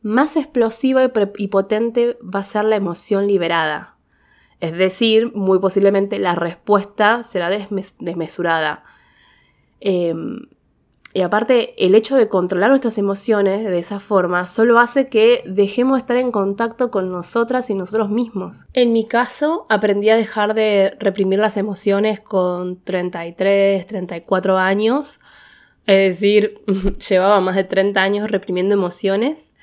más 0.00 0.36
explosiva 0.36 1.02
y, 1.36 1.48
potente 1.48 2.18
va 2.22 2.40
a 2.40 2.44
ser 2.44 2.64
la 2.64 2.76
emoción 2.76 3.26
liberada. 3.26 3.96
Es 4.60 4.72
decir, 4.72 5.34
muy 5.34 5.58
posiblemente 5.58 6.18
la 6.18 6.34
respuesta 6.34 7.22
será 7.22 7.50
desmesurada. 7.50 8.84
Em, 9.80 10.40
y 11.16 11.22
aparte, 11.22 11.74
el 11.78 11.94
hecho 11.94 12.16
de 12.16 12.28
controlar 12.28 12.70
nuestras 12.70 12.98
emociones 12.98 13.64
de 13.64 13.78
esa 13.78 14.00
forma 14.00 14.48
solo 14.48 14.80
hace 14.80 15.06
que 15.06 15.44
dejemos 15.46 15.94
de 15.94 15.98
estar 16.00 16.16
en 16.16 16.32
contacto 16.32 16.90
con 16.90 17.12
nosotras 17.12 17.70
y 17.70 17.74
nosotros 17.74 18.10
mismos. 18.10 18.66
En 18.72 18.92
mi 18.92 19.06
caso, 19.06 19.64
aprendí 19.68 20.10
a 20.10 20.16
dejar 20.16 20.54
de 20.54 20.96
reprimir 20.98 21.38
las 21.38 21.56
emociones 21.56 22.18
con 22.18 22.82
33, 22.82 23.86
34 23.86 24.58
años. 24.58 25.20
Es 25.86 26.20
decir, 26.20 26.60
llevaba 27.08 27.40
más 27.40 27.54
de 27.54 27.62
30 27.62 28.02
años 28.02 28.28
reprimiendo 28.28 28.74
emociones. 28.74 29.54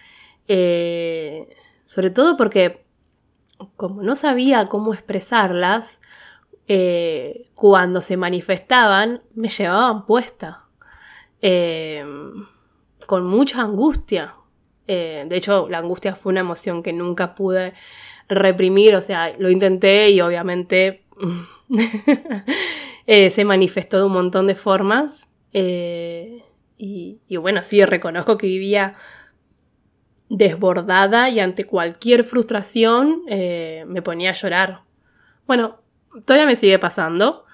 Eh, 0.48 1.54
sobre 1.84 2.12
todo 2.12 2.38
porque, 2.38 2.86
como 3.76 4.04
no 4.04 4.16
sabía 4.16 4.70
cómo 4.70 4.94
expresarlas, 4.94 6.00
eh, 6.70 7.50
cuando 7.56 8.00
se 8.00 8.16
manifestaban, 8.16 9.22
me 9.36 9.50
llevaban 9.50 10.06
puesta. 10.06 10.71
Eh, 11.42 12.06
con 13.08 13.26
mucha 13.26 13.62
angustia. 13.62 14.36
Eh, 14.88 15.26
de 15.28 15.38
hecho, 15.38 15.68
la 15.70 15.80
angustia 15.80 16.16
fue 16.16 16.32
una 16.32 16.42
emoción 16.42 16.84
que 16.84 16.94
nunca 16.94 17.34
pude 17.36 17.74
reprimir, 18.30 18.96
o 18.96 19.02
sea, 19.02 19.34
lo 19.38 19.50
intenté 19.50 20.10
y 20.12 20.22
obviamente 20.22 21.04
eh, 23.08 23.30
se 23.32 23.46
manifestó 23.46 23.98
de 23.98 24.04
un 24.04 24.14
montón 24.14 24.48
de 24.48 24.56
formas. 24.56 25.30
Y, 25.54 27.20
y, 27.28 27.38
bueno, 27.38 27.64
sí, 27.64 27.84
reconozco 27.84 28.38
que 28.38 28.48
vivía 28.48 28.96
desbordada 30.30 31.30
y 31.30 31.40
ante 31.40 31.66
cualquier 31.66 32.24
frustración 32.24 33.24
me 33.26 34.02
ponía 34.02 34.30
a 34.30 34.34
llorar. 34.34 34.82
Bueno, 35.46 35.82
todavía 36.26 36.46
me 36.46 36.56
sigue 36.56 36.80
pasando. 36.80 37.46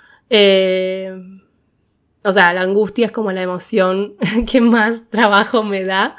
O 2.28 2.34
sea, 2.34 2.52
la 2.52 2.60
angustia 2.60 3.06
es 3.06 3.14
como 3.14 3.32
la 3.32 3.42
emoción 3.42 4.16
que 4.52 4.60
más 4.60 5.10
trabajo 5.10 5.64
me 5.64 5.86
da 5.86 6.18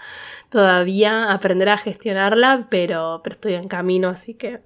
todavía 0.49 1.31
aprender 1.31 1.69
a 1.69 1.77
gestionarla, 1.77 2.69
pero, 2.71 3.23
estoy 3.27 3.53
en 3.55 3.69
camino, 3.69 4.09
así 4.09 4.33
que... 4.33 4.61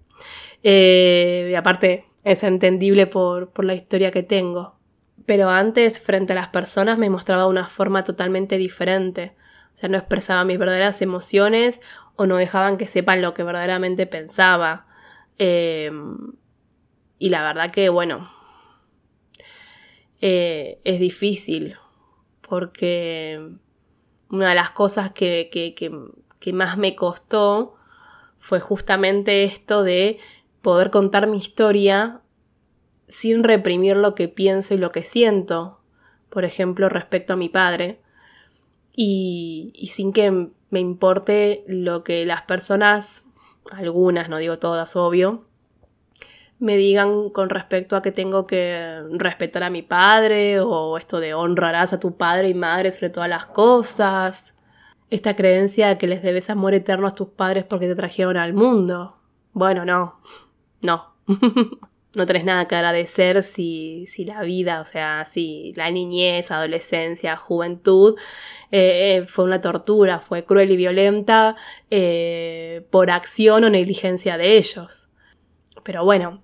Eh, 0.63 1.49
y 1.51 1.55
aparte, 1.57 2.07
es 2.23 2.45
entendible 2.45 3.09
por, 3.09 3.51
por 3.51 3.65
la 3.65 3.75
historia 3.75 4.13
que 4.13 4.23
tengo. 4.23 4.77
Pero 5.27 5.51
antes, 5.51 6.01
frente 6.01 6.33
a 6.33 6.37
las 6.37 6.47
personas, 6.47 6.97
me 6.97 7.11
mostraba 7.11 7.49
una 7.49 7.67
forma 7.67 8.05
totalmente 8.05 8.57
diferente. 8.57 9.35
O 9.75 9.77
sea, 9.77 9.89
no 9.89 9.99
expresaba 9.99 10.45
mis 10.45 10.61
verdaderas 10.61 11.03
emociones 11.03 11.81
o 12.15 12.27
no 12.27 12.37
dejaban 12.37 12.77
que 12.77 12.87
sepan 12.87 13.21
lo 13.21 13.35
que 13.35 13.43
verdaderamente 13.43 14.07
pensaba. 14.07 14.87
Eh, 15.39 15.91
y 17.19 17.31
la 17.31 17.43
verdad 17.43 17.73
que, 17.73 17.89
bueno, 17.89 18.31
eh, 20.25 20.79
es 20.85 21.01
difícil, 21.01 21.77
porque 22.49 23.45
una 24.31 24.51
de 24.51 24.55
las 24.55 24.71
cosas 24.71 25.11
que, 25.11 25.51
que, 25.51 26.53
más 26.53 26.79
me 26.79 26.95
costó 26.95 27.75
fue 28.39 28.61
justamente 28.61 29.43
esto 29.43 29.83
de 29.83 30.19
poder 30.63 30.91
contar 30.91 31.27
mi 31.27 31.39
historia 31.39 32.21
sin 33.09 33.43
reprimir 33.43 33.97
lo 33.97 34.15
que 34.15 34.29
pienso 34.29 34.75
y 34.75 34.79
lo 34.79 34.93
que 34.93 35.03
siento, 35.03 35.81
por 36.31 36.45
ejemplo, 36.45 36.89
respecto 36.89 37.33
a 37.33 37.37
mi 37.37 37.49
padre, 37.49 38.01
y, 38.95 39.73
y, 39.75 39.89
sin 39.89 40.13
que 40.13 40.31
me 40.71 40.81
importe 40.81 41.65
lo 41.67 42.05
que 42.05 42.25
las 42.27 42.43
personas, 42.43 43.25
algunas, 43.73 44.29
no 44.29 44.37
digo 44.37 44.59
todas, 44.61 44.95
obvio, 44.95 45.47
me 46.63 46.77
digan 46.77 47.31
con 47.31 47.51
respecto 47.51 47.97
a 47.97 48.03
que 48.03 48.13
tengo 48.13 48.47
que 48.47 49.03
respetar 49.11 49.65
a 49.65 49.71
mi 49.71 49.83
padre 49.83 50.61
o 50.61 50.97
esto 50.97 51.19
de 51.19 51.35
honrarás 51.35 51.93
a 51.93 51.99
tu 51.99 52.17
padre 52.17 52.49
y 52.51 52.55
madre 52.55 52.93
sobre 52.93 53.11
todas 53.11 53.29
las 53.29 53.47
cosas. 53.47 54.57
Esta 55.11 55.35
creencia 55.35 55.89
de 55.89 55.99
que 55.99 56.07
les 56.07 56.23
debes 56.23 56.51
amor 56.51 56.73
eterno 56.75 57.09
a 57.09 57.17
tus 57.17 57.31
padres 57.31 57.65
porque 57.65 57.89
te 57.89 57.97
trajeron 57.97 58.37
al 58.37 58.55
mundo. 58.55 59.17
Bueno, 59.53 59.85
no, 59.85 60.21
no. 60.83 61.17
no 62.15 62.27
tenés 62.27 62.45
nada 62.45 62.69
que 62.69 62.77
agradecer 62.77 63.43
si, 63.43 64.07
si 64.07 64.25
la 64.25 64.43
vida, 64.43 64.81
o 64.81 64.85
sea, 64.85 65.25
si 65.25 65.73
la 65.75 65.91
niñez, 65.91 66.53
adolescencia, 66.53 67.37
juventud 67.37 68.15
eh, 68.71 69.25
fue 69.27 69.47
una 69.47 69.61
tortura, 69.61 70.21
fue 70.21 70.45
cruel 70.45 70.71
y 70.71 70.77
violenta 70.77 71.57
eh, 71.91 72.87
por 72.91 73.11
acción 73.11 73.65
o 73.65 73.71
negligencia 73.71 74.39
de 74.39 74.59
ellos. 74.59 75.09
Pero 75.83 76.05
bueno, 76.05 76.41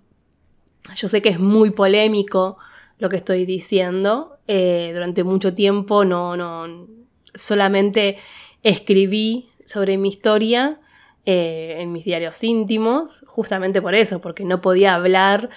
yo 0.96 1.08
sé 1.08 1.22
que 1.22 1.28
es 1.28 1.40
muy 1.40 1.70
polémico 1.70 2.58
lo 2.98 3.08
que 3.08 3.16
estoy 3.16 3.44
diciendo. 3.44 4.38
Eh, 4.46 4.90
durante 4.94 5.24
mucho 5.24 5.54
tiempo 5.54 6.04
no, 6.04 6.36
no, 6.36 6.86
solamente 7.34 8.18
escribí 8.62 9.50
sobre 9.64 9.98
mi 9.98 10.08
historia 10.08 10.80
eh, 11.26 11.76
en 11.80 11.92
mis 11.92 12.04
diarios 12.04 12.42
íntimos, 12.42 13.24
justamente 13.26 13.82
por 13.82 13.94
eso, 13.94 14.20
porque 14.20 14.44
no 14.44 14.60
podía 14.60 14.94
hablar 14.94 15.50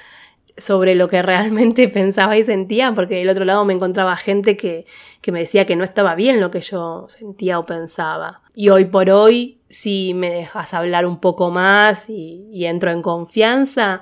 sobre 0.58 0.96
lo 0.96 1.08
que 1.08 1.22
realmente 1.22 1.88
pensaba 1.88 2.38
y 2.38 2.44
sentía, 2.44 2.94
porque 2.94 3.16
del 3.16 3.30
otro 3.30 3.46
lado 3.46 3.64
me 3.64 3.74
encontraba 3.74 4.16
gente 4.18 4.58
que, 4.58 4.86
que, 5.22 5.32
me 5.32 5.40
decía 5.40 5.66
que 5.66 5.76
no 5.76 5.84
estaba 5.84 6.16
bien 6.16 6.42
lo 6.42 6.52
que 6.52 6.62
yo 6.62 7.06
sentía 7.08 7.58
o 7.58 7.66
pensaba. 7.66 8.42
Y 8.54 8.70
hoy 8.70 8.86
por 8.86 9.10
hoy, 9.10 9.60
si 9.70 10.14
me 10.14 10.30
dejas 10.30 10.74
hablar 10.74 11.06
un 11.06 11.20
poco 11.20 11.50
más 11.50 12.10
y, 12.10 12.50
y 12.52 12.66
entro 12.66 12.92
en 12.92 13.02
confianza, 13.02 14.02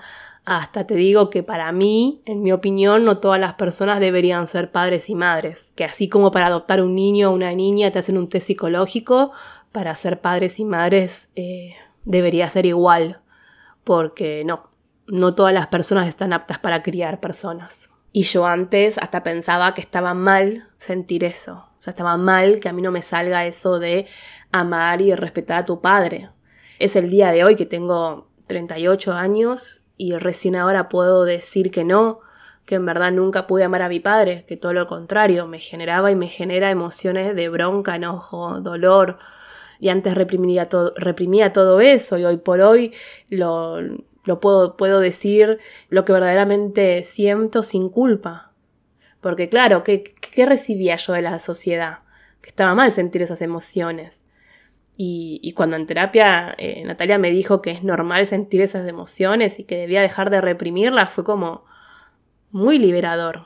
hasta 0.50 0.88
te 0.88 0.96
digo 0.96 1.30
que 1.30 1.44
para 1.44 1.72
mí, 1.72 2.24
en 2.26 2.42
mi 2.42 2.52
opinión, 2.52 3.06
no 3.06 3.20
todas 3.20 3.40
las 3.40 3.54
personas 3.54 4.00
deberían 4.00 4.48
ser 4.48 4.72
padres 4.72 5.08
y 5.08 5.14
madres. 5.14 5.72
Que 5.76 5.84
así 5.84 6.10
como 6.10 6.32
para 6.32 6.48
adoptar 6.48 6.82
un 6.82 6.96
niño 6.96 7.30
o 7.30 7.36
una 7.36 7.54
niña 7.54 7.92
te 7.92 8.00
hacen 8.00 8.18
un 8.18 8.30
test 8.30 8.48
psicológico, 8.48 9.32
para 9.72 9.94
ser 9.94 10.22
padres 10.22 10.60
y 10.60 10.66
madres 10.66 11.30
eh, 11.36 11.76
debería 12.04 12.50
ser 12.50 12.66
igual. 12.66 13.22
Porque 13.84 14.44
no, 14.44 14.72
no 15.06 15.36
todas 15.36 15.54
las 15.54 15.68
personas 15.68 16.08
están 16.08 16.34
aptas 16.34 16.58
para 16.58 16.82
criar 16.82 17.20
personas. 17.20 17.92
Y 18.12 18.24
yo 18.24 18.48
antes 18.48 18.98
hasta 18.98 19.22
pensaba 19.22 19.76
que 19.76 19.82
estaba 19.82 20.16
mal 20.16 20.68
sentir 20.80 21.26
eso. 21.26 21.70
O 21.78 21.82
sea, 21.82 21.92
estaba 21.92 22.18
mal 22.18 22.60
que 22.60 22.70
a 22.70 22.74
mí 22.74 22.82
no 22.82 22.90
me 22.90 23.04
salga 23.04 23.46
eso 23.46 23.78
de 23.78 24.08
amar 24.52 25.00
y 25.04 25.14
respetar 25.14 25.60
a 25.60 25.66
tu 25.66 25.80
padre. 25.80 26.32
Es 26.80 26.96
el 26.96 27.12
día 27.12 27.32
de 27.32 27.44
hoy 27.44 27.56
que 27.56 27.68
tengo 27.68 28.30
38 28.48 29.14
años 29.14 29.84
y 30.00 30.18
recién 30.18 30.56
ahora 30.56 30.88
puedo 30.88 31.26
decir 31.26 31.72
que 31.72 31.84
no, 31.84 32.22
que 32.66 32.76
en 32.76 32.86
verdad 32.86 33.12
nunca 33.12 33.48
pude 33.48 33.66
amar 33.66 33.82
a 33.82 33.90
mi 33.90 34.00
padre, 34.00 34.46
que 34.48 34.56
todo 34.56 34.72
lo 34.72 34.88
contrario, 34.88 35.46
me 35.46 35.60
generaba 35.60 36.10
y 36.10 36.16
me 36.16 36.30
genera 36.30 36.72
emociones 36.72 37.36
de 37.36 37.50
bronca, 37.50 37.98
enojo, 37.98 38.62
dolor, 38.62 39.20
y 39.78 39.90
antes 39.90 40.16
reprimía 40.16 40.70
todo, 40.70 40.94
reprimía 40.96 41.52
todo 41.52 41.82
eso, 41.82 42.18
y 42.18 42.24
hoy 42.24 42.38
por 42.38 42.62
hoy 42.62 42.94
lo, 43.28 43.82
puedo, 44.40 44.78
puedo 44.78 45.02
decir 45.02 45.60
lo 45.90 46.06
que 46.06 46.14
verdaderamente 46.14 47.04
siento 47.04 47.62
sin 47.64 47.90
culpa. 47.90 48.54
Porque 49.20 49.50
claro, 49.50 49.84
¿qué, 49.84 50.04
¿qué 50.04 50.46
recibía 50.46 50.96
yo 50.96 51.12
de 51.12 51.24
la 51.24 51.40
sociedad? 51.40 52.00
Que 52.40 52.48
estaba 52.48 52.74
mal 52.74 52.94
sentir 52.94 53.22
esas 53.22 53.42
emociones. 53.42 54.24
Y, 55.02 55.54
cuando 55.54 55.78
en 55.78 55.88
terapia 55.88 56.54
eh, 56.58 56.84
Natalia 56.84 57.18
me 57.18 57.32
dijo 57.32 57.62
que 57.62 57.72
es 57.72 57.84
normal 57.84 58.28
sentir 58.28 58.60
esas 58.60 58.86
emociones 58.86 59.58
y 59.58 59.64
que 59.64 59.78
debía 59.78 60.02
dejar 60.02 60.30
de 60.30 60.42
reprimirlas, 60.42 61.10
fue 61.10 61.24
como 61.24 61.64
muy 62.52 62.80
liberador. 62.80 63.46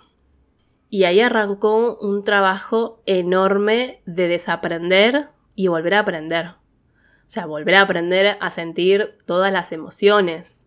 Y 0.89 1.03
ahí 1.03 1.19
arrancó 1.19 1.99
un 1.99 2.23
trabajo 2.23 3.03
enorme 3.05 4.01
de 4.07 4.29
desaprender 4.29 5.29
y 5.53 5.67
volver 5.67 5.93
a 5.93 5.99
aprender. 5.99 6.47
O 6.47 7.29
sea, 7.29 7.45
volver 7.45 7.75
a 7.75 7.81
aprender 7.81 8.35
a 8.39 8.49
sentir 8.49 9.19
todas 9.27 9.53
las 9.53 9.71
emociones. 9.71 10.65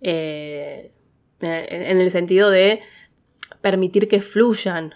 Eh, 0.00 0.92
en 1.38 2.00
el 2.00 2.10
sentido 2.10 2.50
de 2.50 2.80
permitir 3.60 4.08
que 4.08 4.20
fluyan, 4.20 4.92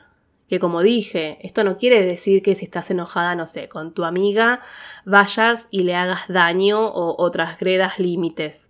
que 0.51 0.59
como 0.59 0.83
dije, 0.83 1.39
esto 1.43 1.63
no 1.63 1.79
quiere 1.79 2.05
decir 2.05 2.43
que 2.43 2.57
si 2.57 2.65
estás 2.65 2.91
enojada, 2.91 3.37
no 3.37 3.47
sé, 3.47 3.69
con 3.69 3.95
tu 3.95 4.05
amiga, 4.05 4.63
vayas 5.05 5.69
y 5.71 5.85
le 5.85 5.95
hagas 5.95 6.23
daño 6.27 6.89
o, 6.89 7.15
o 7.23 7.31
transgredas 7.31 8.01
límites. 8.01 8.69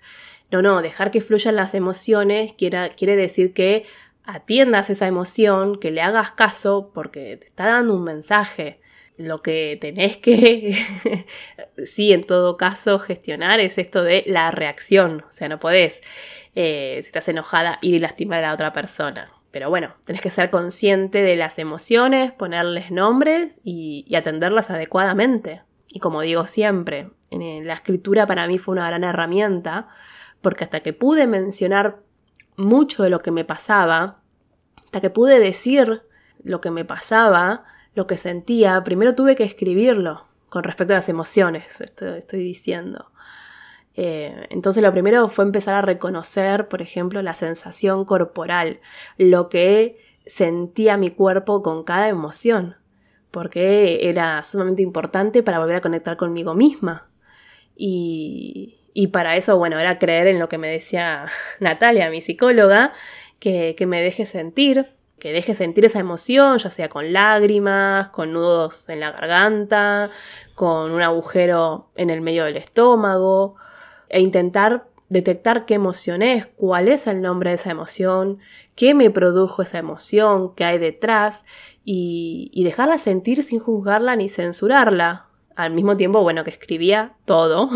No, 0.51 0.61
no, 0.61 0.83
dejar 0.83 1.11
que 1.11 1.23
fluyan 1.23 1.57
las 1.57 1.75
emociones 1.75 2.53
quiere, 2.53 2.91
quiere 2.99 3.17
decir 3.17 3.55
que 3.55 3.87
atiendas 4.25 4.91
esa 4.91 5.07
emoción, 5.07 5.81
que 5.81 5.91
le 5.91 6.03
hagas 6.03 6.33
caso 6.33 6.91
porque 6.93 7.39
te 7.39 7.47
está 7.47 7.69
dando 7.69 7.95
un 7.95 8.05
mensaje. 8.05 8.83
Lo 9.17 9.41
que 9.41 9.79
tenés 9.81 10.19
que, 10.19 10.85
sí, 11.87 12.13
en 12.13 12.25
todo 12.25 12.59
caso, 12.59 12.99
gestionar 12.99 13.59
es 13.59 13.79
esto 13.79 14.03
de 14.03 14.23
la 14.27 14.51
reacción. 14.51 15.25
O 15.27 15.33
sea, 15.33 15.49
no 15.49 15.59
podés, 15.59 16.03
eh, 16.55 16.99
si 17.01 17.07
estás 17.07 17.29
enojada, 17.29 17.79
ir 17.81 17.95
y 17.95 17.99
lastimar 18.01 18.45
a 18.45 18.49
la 18.49 18.55
otra 18.55 18.75
persona. 18.75 19.40
Pero 19.51 19.69
bueno, 19.69 19.95
tenés 20.05 20.23
que 20.23 20.31
ser 20.31 20.51
consciente 20.51 21.23
de 21.23 21.37
las 21.37 21.59
emociones, 21.59 22.33
ponerles 22.33 22.91
nombres 22.91 23.61
y, 23.65 24.15
atenderlas 24.15 24.71
adecuadamente. 24.71 25.63
Y 25.89 25.99
como 25.99 26.21
digo 26.21 26.47
siempre, 26.47 27.11
en 27.31 27.67
la 27.67 27.75
escritura 27.75 28.27
para 28.27 28.47
mí 28.47 28.59
fue 28.59 28.73
una 28.73 28.87
gran 28.87 29.03
herramienta, 29.03 29.89
porque 30.41 30.65
hasta 30.65 30.81
que 30.81 30.93
pude 30.93 31.27
mencionar 31.27 32.01
mucho 32.57 33.03
de 33.03 33.11
lo 33.11 33.21
que 33.21 33.33
me 33.33 33.45
pasaba, 33.45 34.21
hasta 34.77 35.01
que 35.01 35.11
pude 35.11 35.41
decir 35.41 36.03
lo 36.43 36.61
que 36.61 36.71
me 36.71 36.85
pasaba, 36.85 37.65
lo 37.95 38.07
que 38.07 38.17
sentía, 38.17 38.83
primero 38.85 39.15
tuve 39.15 39.35
que 39.35 39.45
escribirlo 39.45 40.27
con 40.49 40.65
respecto 40.65 40.93
a 40.95 40.97
las 40.97 41.09
emociones, 41.09 41.81
estoy, 41.81 42.41
diciendo. 42.41 43.11
Eh, 44.03 44.47
entonces 44.49 44.83
lo 44.83 44.91
primero 44.93 45.29
fue 45.29 45.45
empezar 45.45 45.75
a 45.75 45.83
reconocer, 45.83 46.69
por 46.69 46.81
ejemplo, 46.81 47.21
la 47.21 47.35
sensación 47.35 48.07
corporal, 48.07 48.81
lo 49.19 49.51
que 49.51 49.99
sentía 50.25 50.97
mi 50.97 51.11
cuerpo 51.11 51.61
con 51.63 51.85
cada 51.85 52.09
emoción, 52.09 52.77
porque 53.31 54.09
era 54.09 54.43
sumamente 54.43 54.81
importante 54.81 55.43
para 55.43 55.59
volver 55.59 55.77
a 55.77 55.81
conectar 55.83 56.17
conmigo 56.17 56.55
misma. 56.55 57.11
Y, 57.77 58.79
y 58.95 59.09
para 59.09 59.37
eso, 59.37 59.59
bueno, 59.59 59.79
era 59.79 59.99
creer 59.99 60.29
en 60.29 60.39
lo 60.39 60.49
que 60.49 60.57
me 60.57 60.69
decía 60.69 61.27
Natalia, 61.61 62.09
mi 62.09 62.23
psicóloga, 62.23 62.95
que, 63.39 63.75
que 63.77 63.85
me 63.85 64.01
deje 64.01 64.25
sentir, 64.25 64.95
que 65.19 65.31
deje 65.31 65.55
sentir 65.55 65.85
esa 65.85 66.01
emoción, 66.01 66.57
ya 66.57 66.71
sea 66.71 66.89
con 66.89 67.13
lágrimas, 67.13 68.09
con 68.09 68.33
nudos 68.33 68.89
en 68.89 69.01
la 69.01 69.13
garganta, 69.13 70.09
con 70.55 70.91
un 70.91 71.03
agujero 71.03 71.91
en 71.97 72.09
el 72.09 72.23
medio 72.23 72.45
del 72.45 72.57
estómago, 72.57 73.57
e 74.11 74.21
intentar 74.21 74.87
detectar 75.09 75.67
qué 75.67 75.75
emoción 75.75 76.23
es, 76.23 76.47
cuál 76.47 76.89
es 76.89 77.07
el 77.07 77.21
nombre 77.21 77.51
de 77.51 77.57
esa 77.57 77.71
emoción, 77.71 78.39
qué 78.77 78.95
me 78.95 79.11
produjo 79.11 79.63
esa 79.63 79.79
emoción, 79.79 80.55
qué 80.55 80.65
hay 80.65 80.79
detrás, 80.79 81.45
y, 81.85 82.51
y 82.55 82.65
dejarla 82.65 82.97
sentir 82.97 83.43
sin 83.43 83.59
juzgarla 83.59 84.15
ni 84.17 84.29
censurarla. 84.29 85.27
Al 85.57 85.73
mismo 85.73 85.97
tiempo, 85.97 86.23
bueno, 86.23 86.45
que 86.45 86.51
escribía 86.51 87.17
todo. 87.25 87.69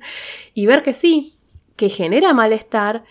y 0.54 0.66
ver 0.66 0.82
que 0.82 0.94
sí, 0.94 1.36
que 1.76 1.90
genera 1.90 2.32
malestar, 2.32 3.04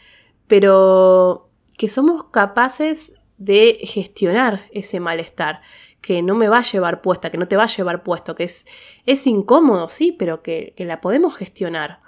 pero 0.47 1.49
que 1.77 1.89
somos 1.89 2.25
capaces 2.25 3.13
de 3.37 3.79
gestionar 3.83 4.65
ese 4.71 4.99
malestar, 4.99 5.61
que 6.01 6.21
no 6.21 6.33
me 6.35 6.49
va 6.49 6.59
a 6.59 6.63
llevar 6.63 7.01
puesta, 7.01 7.29
que 7.29 7.37
no 7.37 7.47
te 7.47 7.55
va 7.55 7.63
a 7.63 7.67
llevar 7.67 8.03
puesto, 8.03 8.35
que 8.35 8.45
es, 8.45 8.65
es 9.05 9.27
incómodo, 9.27 9.89
sí, 9.89 10.11
pero 10.11 10.41
que, 10.41 10.73
que 10.75 10.85
la 10.85 11.01
podemos 11.01 11.37
gestionar. 11.37 12.01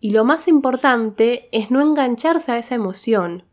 Y 0.00 0.12
lo 0.12 0.24
más 0.24 0.48
importante 0.48 1.48
es 1.52 1.70
no 1.70 1.80
engancharse 1.82 2.52
a 2.52 2.58
esa 2.58 2.74
emoción. 2.74 3.44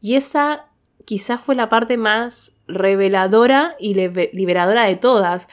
Y 0.00 0.16
esa 0.16 0.66
quizás 1.04 1.40
fue 1.40 1.54
la 1.54 1.68
parte 1.68 1.96
más 1.96 2.56
reveladora 2.66 3.76
y 3.78 3.94
liberadora 3.94 4.84
de 4.84 4.96
todas, 4.96 5.48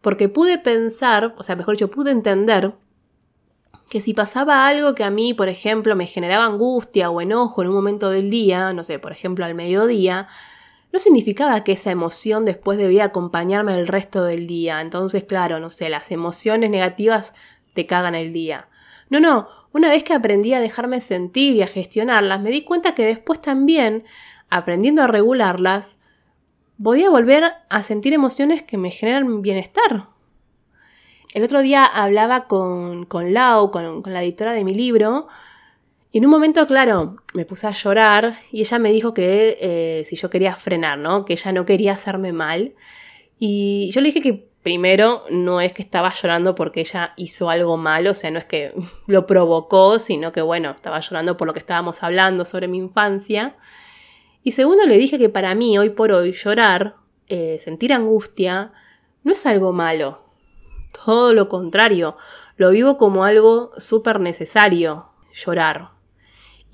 porque 0.00 0.28
pude 0.28 0.58
pensar, 0.58 1.34
o 1.36 1.42
sea, 1.42 1.56
mejor 1.56 1.74
dicho, 1.74 1.90
pude 1.90 2.10
entender 2.10 2.74
que 3.88 4.00
si 4.00 4.14
pasaba 4.14 4.66
algo 4.66 4.94
que 4.94 5.04
a 5.04 5.10
mí, 5.10 5.34
por 5.34 5.48
ejemplo, 5.48 5.96
me 5.96 6.06
generaba 6.06 6.46
angustia 6.46 7.10
o 7.10 7.20
enojo 7.20 7.62
en 7.62 7.68
un 7.68 7.74
momento 7.74 8.10
del 8.10 8.30
día, 8.30 8.72
no 8.72 8.84
sé, 8.84 8.98
por 8.98 9.12
ejemplo 9.12 9.44
al 9.44 9.54
mediodía, 9.54 10.28
no 10.92 11.00
significaba 11.00 11.64
que 11.64 11.72
esa 11.72 11.90
emoción 11.90 12.44
después 12.44 12.78
debía 12.78 13.04
acompañarme 13.04 13.74
el 13.74 13.88
resto 13.88 14.24
del 14.24 14.46
día. 14.46 14.80
Entonces, 14.80 15.24
claro, 15.24 15.58
no 15.58 15.68
sé, 15.68 15.88
las 15.88 16.10
emociones 16.12 16.70
negativas 16.70 17.34
te 17.74 17.86
cagan 17.86 18.14
el 18.14 18.32
día. 18.32 18.68
No, 19.10 19.20
no, 19.20 19.48
una 19.74 19.90
vez 19.90 20.04
que 20.04 20.14
aprendí 20.14 20.54
a 20.54 20.60
dejarme 20.60 21.00
sentir 21.00 21.56
y 21.56 21.62
a 21.62 21.66
gestionarlas, 21.66 22.40
me 22.40 22.50
di 22.50 22.62
cuenta 22.62 22.94
que 22.94 23.04
después 23.04 23.42
también, 23.42 24.04
aprendiendo 24.48 25.02
a 25.02 25.08
regularlas, 25.08 25.98
podía 26.80 27.10
volver 27.10 27.52
a 27.68 27.82
sentir 27.82 28.14
emociones 28.14 28.62
que 28.62 28.78
me 28.78 28.92
generan 28.92 29.42
bienestar. 29.42 30.06
El 31.34 31.42
otro 31.42 31.60
día 31.60 31.84
hablaba 31.84 32.46
con, 32.46 33.04
con 33.06 33.34
Lau, 33.34 33.72
con, 33.72 34.04
la 34.06 34.22
editora 34.22 34.52
de 34.52 34.62
mi 34.62 34.74
libro, 34.74 35.26
y 36.12 36.18
en 36.18 36.26
un 36.26 36.30
momento, 36.30 36.64
claro, 36.68 37.16
me 37.34 37.44
puse 37.44 37.66
a 37.66 37.72
llorar 37.72 38.38
y 38.52 38.60
ella 38.60 38.78
me 38.78 38.92
dijo 38.92 39.12
que 39.12 39.58
eh, 39.60 40.04
si 40.04 40.14
yo 40.14 40.30
quería 40.30 40.54
frenar, 40.54 40.96
¿no? 40.96 41.24
Que 41.24 41.32
ella 41.32 41.50
no 41.50 41.66
quería 41.66 41.94
hacerme 41.94 42.32
mal. 42.32 42.74
Y 43.40 43.90
yo 43.90 44.00
le 44.00 44.06
dije 44.06 44.22
que 44.22 44.53
primero 44.64 45.24
no 45.30 45.60
es 45.60 45.74
que 45.74 45.82
estaba 45.82 46.12
llorando 46.12 46.54
porque 46.56 46.80
ella 46.80 47.12
hizo 47.16 47.50
algo 47.50 47.76
malo, 47.76 48.10
o 48.12 48.14
sea, 48.14 48.32
no 48.32 48.40
es 48.40 48.46
que 48.46 48.72
lo 49.06 49.26
provocó, 49.26 50.00
sino 50.00 50.32
que 50.32 50.42
bueno, 50.42 50.70
estaba 50.72 50.98
llorando 50.98 51.36
por 51.36 51.46
lo 51.46 51.52
que 51.52 51.60
estábamos 51.60 52.02
hablando 52.02 52.44
sobre 52.44 52.66
mi 52.66 52.78
infancia. 52.78 53.56
Y 54.42 54.52
segundo 54.52 54.84
le 54.86 54.98
dije 54.98 55.18
que 55.18 55.28
para 55.28 55.54
mí, 55.54 55.78
hoy 55.78 55.90
por 55.90 56.10
hoy, 56.12 56.32
llorar, 56.32 56.96
eh, 57.28 57.58
sentir 57.60 57.92
angustia, 57.92 58.72
no 59.22 59.32
es 59.32 59.46
algo 59.46 59.72
malo. 59.72 60.22
Todo 61.04 61.34
lo 61.34 61.48
contrario, 61.48 62.16
lo 62.56 62.70
vivo 62.70 62.96
como 62.96 63.24
algo 63.24 63.70
súper 63.76 64.18
necesario, 64.18 65.10
llorar. 65.32 65.93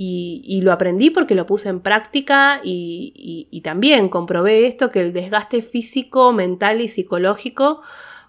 Y, 0.02 0.62
lo 0.62 0.72
aprendí 0.72 1.10
porque 1.10 1.34
lo 1.34 1.44
puse 1.44 1.68
en 1.68 1.80
práctica 1.80 2.62
y, 2.64 3.46
y, 3.50 3.60
también 3.60 4.08
comprobé 4.08 4.66
esto, 4.66 4.90
que 4.90 5.00
el 5.00 5.12
desgaste 5.12 5.60
físico, 5.60 6.32
mental 6.32 6.80
y 6.80 6.88
psicológico 6.88 7.82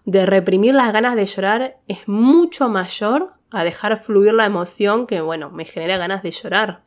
de 0.04 0.26
reprimir 0.26 0.74
las 0.74 0.92
ganas 0.92 1.16
de 1.16 1.26
llorar 1.26 1.78
es 1.88 2.06
mucho 2.10 2.68
mayor 2.68 3.36
a 3.52 3.64
dejar 3.64 3.96
fluir 3.96 4.34
la 4.34 4.46
emoción 4.46 5.08
que, 5.08 5.22
bueno, 5.22 5.50
me 5.50 5.64
genera 5.64 5.98
ganas 5.98 6.24
de 6.24 6.32
llorar. 6.32 6.84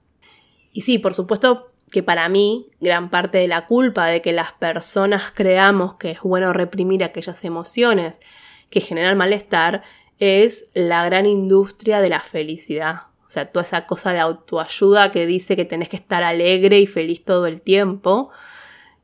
Y 0.71 0.83
sí, 0.83 0.99
por 0.99 1.15
supuesto 1.15 1.71
que 1.91 2.03
para 2.03 2.29
mí 2.29 2.69
gran 2.79 3.09
parte 3.09 3.39
de 3.39 3.49
la 3.49 3.67
culpa 3.67 4.07
de 4.07 4.21
que 4.21 4.33
las 4.33 4.53
personas 4.53 5.33
creamos 5.35 5.95
que 5.95 6.11
es 6.11 6.21
bueno 6.21 6.53
reprimir 6.53 7.05
aquellas 7.05 7.43
emociones 7.45 8.21
que 8.69 8.83
generan 8.83 9.17
malestar 9.17 9.83
es 10.19 10.71
la 10.75 11.07
gran 11.07 11.25
industria 11.25 12.03
de 12.03 12.11
la 12.11 12.21
felicidad. 12.21 13.14
O 13.27 13.31
sea, 13.31 13.51
toda 13.51 13.65
esa 13.65 13.87
cosa 13.87 14.13
de 14.13 14.21
autoayuda 14.21 15.11
que 15.11 15.27
dice 15.27 15.57
que 15.57 15.65
tenés 15.65 15.89
que 15.89 15.97
estar 15.97 16.23
alegre 16.23 16.79
y 16.79 16.87
feliz 16.87 17.25
todo 17.25 17.47
el 17.47 17.63
tiempo. 17.63 18.31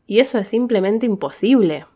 Y 0.07 0.21
eso 0.21 0.39
es 0.39 0.49
simplemente 0.49 1.07
imposible. 1.07 1.87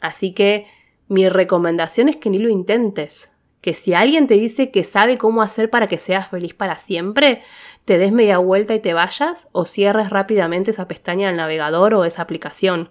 Así 0.00 0.32
que 0.32 0.66
mi 1.08 1.28
recomendación 1.28 2.08
es 2.08 2.16
que 2.16 2.30
ni 2.30 2.38
lo 2.38 2.48
intentes. 2.48 3.30
Que 3.60 3.74
si 3.74 3.94
alguien 3.94 4.26
te 4.26 4.34
dice 4.34 4.70
que 4.70 4.84
sabe 4.84 5.16
cómo 5.16 5.42
hacer 5.42 5.70
para 5.70 5.86
que 5.86 5.98
seas 5.98 6.28
feliz 6.28 6.54
para 6.54 6.76
siempre, 6.76 7.42
te 7.84 7.98
des 7.98 8.12
media 8.12 8.38
vuelta 8.38 8.74
y 8.74 8.80
te 8.80 8.92
vayas 8.92 9.48
o 9.52 9.64
cierres 9.64 10.10
rápidamente 10.10 10.70
esa 10.70 10.88
pestaña 10.88 11.28
del 11.28 11.36
navegador 11.36 11.94
o 11.94 12.04
esa 12.04 12.22
aplicación. 12.22 12.90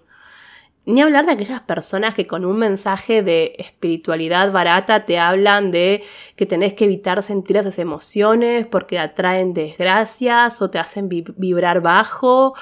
Ni 0.86 1.00
hablar 1.00 1.24
de 1.24 1.32
aquellas 1.32 1.62
personas 1.62 2.14
que 2.14 2.26
con 2.26 2.44
un 2.44 2.58
mensaje 2.58 3.22
de 3.22 3.54
espiritualidad 3.58 4.52
barata 4.52 5.06
te 5.06 5.18
hablan 5.18 5.70
de 5.70 6.02
que 6.36 6.44
tenés 6.44 6.74
que 6.74 6.84
evitar 6.84 7.22
sentir 7.22 7.56
esas 7.56 7.78
emociones 7.78 8.66
porque 8.66 8.98
atraen 8.98 9.54
desgracias 9.54 10.60
o 10.60 10.68
te 10.68 10.78
hacen 10.78 11.08
vibrar 11.08 11.80
bajo 11.80 12.54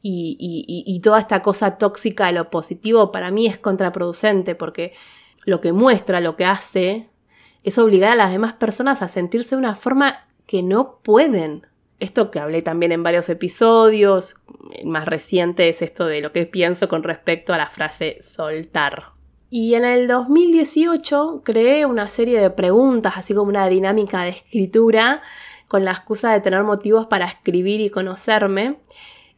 y, 0.00 1.00
toda 1.02 1.18
esta 1.18 1.42
cosa 1.42 1.76
tóxica 1.76 2.26
de 2.26 2.32
lo 2.32 2.50
positivo 2.50 3.12
para 3.12 3.30
mí 3.30 3.46
es 3.46 3.58
contraproducente 3.58 4.54
porque 4.54 4.94
lo 5.44 5.60
que 5.60 5.72
muestra, 5.72 6.20
lo 6.20 6.36
que 6.36 6.44
hace, 6.44 7.08
es 7.64 7.78
obligar 7.78 8.12
a 8.12 8.16
las 8.16 8.30
demás 8.30 8.54
personas 8.54 9.02
a 9.02 9.08
sentirse 9.08 9.56
de 9.56 9.60
una 9.60 9.74
forma 9.74 10.26
que 10.46 10.62
no 10.62 11.00
pueden. 11.02 11.66
Esto 12.00 12.30
que 12.30 12.38
hablé 12.38 12.62
también 12.62 12.92
en 12.92 13.02
varios 13.02 13.28
episodios, 13.28 14.36
más 14.84 15.06
reciente 15.06 15.68
es 15.68 15.82
esto 15.82 16.06
de 16.06 16.20
lo 16.20 16.32
que 16.32 16.46
pienso 16.46 16.88
con 16.88 17.02
respecto 17.02 17.52
a 17.52 17.58
la 17.58 17.68
frase 17.68 18.18
soltar. 18.20 19.12
Y 19.50 19.74
en 19.74 19.84
el 19.84 20.06
2018 20.06 21.42
creé 21.44 21.86
una 21.86 22.06
serie 22.06 22.40
de 22.40 22.50
preguntas, 22.50 23.14
así 23.16 23.34
como 23.34 23.48
una 23.48 23.68
dinámica 23.68 24.22
de 24.22 24.30
escritura, 24.30 25.22
con 25.68 25.84
la 25.84 25.92
excusa 25.92 26.32
de 26.32 26.40
tener 26.40 26.64
motivos 26.64 27.06
para 27.06 27.26
escribir 27.26 27.80
y 27.80 27.90
conocerme. 27.90 28.78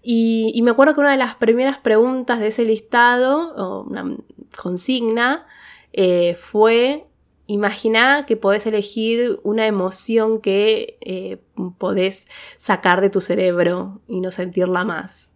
Y, 0.03 0.59
me 0.63 0.71
acuerdo 0.71 0.95
que 0.95 1.01
una 1.01 1.13
de 1.13 1.19
las 1.19 1.35
primeras 1.35 1.79
preguntas 1.79 2.41
de 2.41 2.49
ese 2.49 2.65
listado, 2.65 3.55
o 3.55 3.83
una 3.83 4.17
consigna, 4.57 5.47
eh, 5.93 6.37
fue 6.39 7.07
Imagina 7.51 8.27
que 8.27 8.37
podés 8.37 8.65
elegir 8.67 9.41
una 9.43 9.67
emoción 9.67 10.41
que 10.41 10.99
eh, 11.01 11.39
podés 11.79 12.29
sacar 12.57 13.01
de 13.01 13.11
tu 13.11 13.21
cerebro 13.21 14.01
y 14.07 14.21
no 14.21 14.31
sentirla 14.31 14.85
más. 14.85 15.33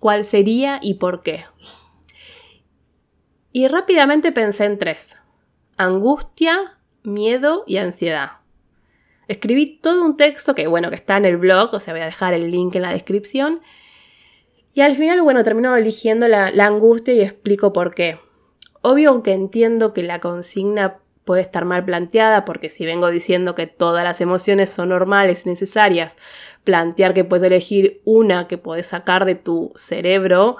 ¿Cuál 0.00 0.24
sería 0.24 0.80
y 0.82 0.94
por 0.94 1.22
qué? 1.22 1.44
Y 3.52 3.68
rápidamente 3.68 4.32
pensé 4.32 4.64
en 4.64 4.76
tres. 4.76 5.14
Angustia, 5.76 6.80
miedo 7.04 7.62
y 7.68 7.76
ansiedad. 7.76 8.40
Escribí 9.28 9.78
todo 9.78 10.04
un 10.04 10.16
texto 10.16 10.56
que, 10.56 10.66
bueno, 10.66 10.90
que 10.90 10.96
está 10.96 11.16
en 11.16 11.26
el 11.26 11.36
blog, 11.36 11.72
o 11.74 11.78
sea, 11.78 11.94
voy 11.94 12.02
a 12.02 12.06
dejar 12.06 12.34
el 12.34 12.50
link 12.50 12.74
en 12.74 12.82
la 12.82 12.92
descripción. 12.92 13.60
Y 14.74 14.80
al 14.80 14.96
final, 14.96 15.22
bueno, 15.22 15.44
termino 15.44 15.76
eligiendo 15.76 16.26
la, 16.26 16.50
la 16.50 16.66
angustia 16.66 17.14
y 17.14 17.20
explico 17.20 17.72
por 17.72 17.94
qué. 17.94 18.18
Obvio 18.80 19.22
que 19.22 19.32
entiendo 19.32 19.92
que 19.92 20.02
la 20.02 20.18
consigna 20.18 21.01
puede 21.24 21.42
estar 21.42 21.64
mal 21.64 21.84
planteada, 21.84 22.44
porque 22.44 22.70
si 22.70 22.84
vengo 22.84 23.10
diciendo 23.10 23.54
que 23.54 23.66
todas 23.66 24.04
las 24.04 24.20
emociones 24.20 24.70
son 24.70 24.88
normales 24.88 25.44
y 25.44 25.50
necesarias, 25.50 26.16
plantear 26.64 27.14
que 27.14 27.24
puedes 27.24 27.44
elegir 27.44 28.00
una 28.04 28.48
que 28.48 28.58
puedes 28.58 28.86
sacar 28.86 29.24
de 29.24 29.34
tu 29.34 29.72
cerebro 29.76 30.56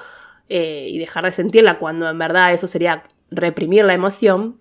eh, 0.48 0.87
y 0.88 0.98
dejar 0.98 1.25
de 1.25 1.33
sentirla 1.33 1.79
cuando 1.79 2.09
en 2.09 2.18
verdad 2.18 2.53
eso 2.53 2.66
sería 2.66 3.05
reprimir 3.31 3.85
la 3.85 3.94
emoción. 3.94 4.59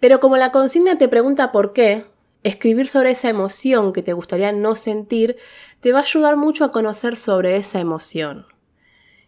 Pero 0.00 0.20
como 0.20 0.36
la 0.36 0.52
consigna 0.52 0.96
te 0.96 1.08
pregunta 1.08 1.52
por 1.52 1.72
qué, 1.72 2.06
escribir 2.42 2.88
sobre 2.88 3.10
esa 3.10 3.28
emoción 3.28 3.92
que 3.92 4.02
te 4.02 4.12
gustaría 4.12 4.52
no 4.52 4.76
sentir 4.76 5.36
te 5.80 5.92
va 5.92 6.00
a 6.00 6.02
ayudar 6.02 6.36
mucho 6.36 6.64
a 6.64 6.70
conocer 6.70 7.16
sobre 7.16 7.56
esa 7.56 7.80
emoción. 7.80 8.46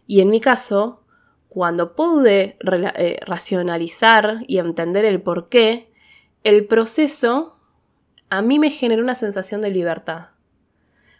Y 0.07 0.21
en 0.21 0.31
mi 0.31 0.41
caso, 0.41 1.03
cuando 1.49 1.95
pude 1.95 2.57
eh, 2.61 3.19
racionalizar 3.27 4.45
y 4.47 4.59
entender 4.59 5.05
el 5.05 5.21
por 5.21 5.49
qué, 5.49 5.90
el 6.43 6.67
proceso 6.67 7.57
a 8.31 8.43
mí 8.43 8.59
me 8.59 8.71
generó 8.71 9.03
una 9.03 9.15
sensación 9.15 9.61
de 9.61 9.71
libertad. 9.71 10.29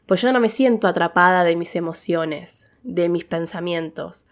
Pues 0.07 0.23
yo 0.23 0.33
no 0.33 0.41
me 0.41 0.49
siento 0.49 0.89
atrapada 0.89 1.45
de 1.45 1.57
mis 1.57 1.77
emociones, 1.77 2.71
de 2.83 3.09
mis 3.09 3.25
pensamientos, 3.25 4.27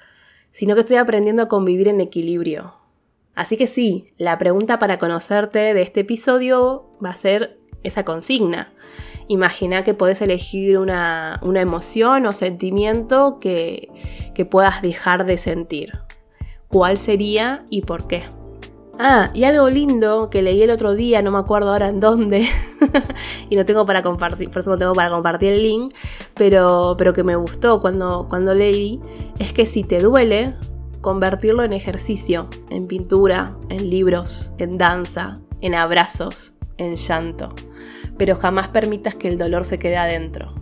sino 0.50 0.74
que 0.74 0.80
estoy 0.80 0.96
aprendiendo 0.96 1.42
a 1.42 1.48
convivir 1.48 1.88
en 1.88 2.00
equilibrio. 2.00 2.74
Así 3.34 3.56
que 3.56 3.66
sí, 3.66 4.12
la 4.16 4.38
pregunta 4.38 4.78
para 4.78 4.98
conocerte 4.98 5.74
de 5.74 5.82
este 5.82 6.00
episodio 6.00 6.90
va 7.04 7.10
a 7.10 7.14
ser 7.14 7.58
esa 7.82 8.04
consigna. 8.04 8.72
Imagina 9.28 9.84
que 9.84 9.94
puedes 9.94 10.22
elegir 10.22 10.78
una, 10.78 11.38
emoción 11.42 12.26
o 12.26 12.32
sentimiento 12.32 13.38
que, 13.40 13.88
que 14.34 14.44
puedas 14.44 14.82
dejar 14.82 15.26
de 15.26 15.36
sentir. 15.36 15.92
¿Cuál 16.68 16.98
sería 16.98 17.64
y 17.70 17.82
por 17.82 18.08
qué? 18.08 18.24
Ah, 19.00 19.30
y 19.32 19.44
algo 19.44 19.70
lindo 19.70 20.28
que 20.28 20.42
leí 20.42 20.60
el 20.60 20.70
otro 20.70 20.94
día, 20.94 21.22
no 21.22 21.30
me 21.30 21.38
acuerdo 21.38 21.70
ahora 21.70 21.88
en 21.88 22.00
dónde, 22.00 22.48
y 23.48 23.54
no 23.54 23.64
tengo 23.64 23.86
para 23.86 24.02
compartir, 24.02 24.50
por 24.50 24.58
eso 24.58 24.70
no 24.70 24.78
tengo 24.78 24.92
para 24.92 25.08
compartir 25.08 25.52
el 25.52 25.62
link, 25.62 25.92
pero, 26.34 26.96
pero 26.98 27.12
que 27.12 27.22
me 27.22 27.36
gustó 27.36 27.78
cuando, 27.78 28.26
cuando 28.28 28.54
leí, 28.54 29.00
es 29.38 29.52
que 29.52 29.66
si 29.66 29.84
te 29.84 30.00
duele, 30.00 30.56
convertirlo 31.00 31.62
en 31.62 31.74
ejercicio, 31.74 32.48
en 32.70 32.86
pintura, 32.86 33.56
en 33.68 33.88
libros, 33.88 34.52
en 34.58 34.78
danza, 34.78 35.34
en 35.60 35.76
abrazos, 35.76 36.54
en 36.76 36.96
llanto, 36.96 37.50
pero 38.16 38.34
jamás 38.34 38.66
permitas 38.66 39.14
que 39.14 39.28
el 39.28 39.38
dolor 39.38 39.64
se 39.64 39.78
quede 39.78 39.96
adentro. 39.96 40.54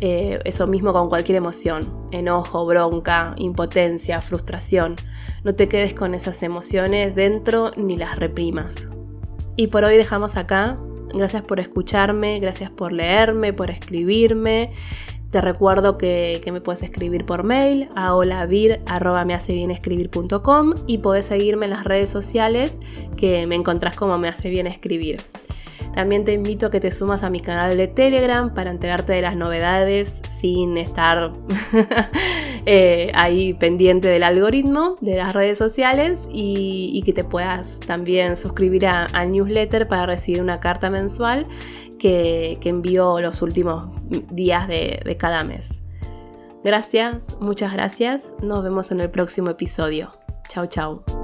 Eh, 0.00 0.40
eso 0.44 0.66
mismo 0.66 0.92
con 0.92 1.08
cualquier 1.08 1.36
emoción, 1.36 2.08
enojo, 2.10 2.66
bronca, 2.66 3.34
impotencia, 3.38 4.20
frustración. 4.22 4.96
No 5.44 5.54
te 5.54 5.68
quedes 5.68 5.92
con 5.92 6.14
esas 6.14 6.42
emociones 6.42 7.14
dentro 7.14 7.70
ni 7.76 7.96
las 7.96 8.18
reprimas. 8.18 8.88
Y 9.56 9.66
por 9.66 9.84
hoy 9.84 9.96
dejamos 9.98 10.36
acá. 10.36 10.78
Gracias 11.12 11.42
por 11.42 11.60
escucharme, 11.60 12.40
gracias 12.40 12.70
por 12.70 12.92
leerme, 12.92 13.52
por 13.52 13.70
escribirme. 13.70 14.72
Te 15.30 15.42
recuerdo 15.42 15.98
que, 15.98 16.40
me 16.50 16.60
puedes 16.60 16.82
escribir 16.82 17.26
por 17.26 17.42
mail 17.44 17.88
a 17.94 18.14
holavir.com 18.14 18.44
y 20.86 20.98
puedes 20.98 21.26
seguirme 21.26 21.66
en 21.66 21.72
las 21.72 21.84
redes 21.84 22.08
sociales 22.08 22.78
que 23.16 23.46
me 23.46 23.56
encontrás 23.56 23.96
como 23.96 24.16
me 24.16 24.28
hace 24.28 24.48
bien 24.48 24.66
escribir. 24.66 25.18
También 25.92 26.24
te 26.24 26.32
invito 26.32 26.66
a 26.66 26.70
que 26.70 26.80
te 26.80 26.90
sumas 26.90 27.22
a 27.22 27.30
mi 27.30 27.40
canal 27.40 27.76
de 27.76 27.86
Telegram 27.86 28.52
para 28.54 28.70
enterarte 28.70 29.12
de 29.12 29.22
las 29.22 29.36
novedades 29.36 30.20
sin 30.28 30.76
estar 30.78 31.32
eh, 32.66 33.10
ahí 33.14 33.52
pendiente 33.54 34.08
del 34.08 34.22
algoritmo 34.22 34.96
de 35.00 35.16
las 35.16 35.34
redes 35.34 35.58
sociales 35.58 36.28
y, 36.32 37.02
que 37.04 37.12
te 37.12 37.24
puedas 37.24 37.80
también 37.80 38.36
suscribir 38.36 38.86
al 38.86 39.30
newsletter 39.30 39.86
para 39.86 40.06
recibir 40.06 40.40
una 40.40 40.60
carta 40.60 40.88
mensual 40.88 41.46
que, 41.98 42.58
envío 42.64 43.20
los 43.20 43.42
últimos 43.42 43.88
días 44.30 44.66
de, 44.68 45.00
de 45.04 45.16
cada 45.16 45.44
mes. 45.44 45.82
Gracias, 46.64 47.36
muchas 47.40 47.74
gracias. 47.74 48.32
Nos 48.42 48.62
vemos 48.62 48.90
en 48.90 49.00
el 49.00 49.10
próximo 49.10 49.50
episodio. 49.50 50.10
Chao, 50.48 50.66
chao. 50.66 51.23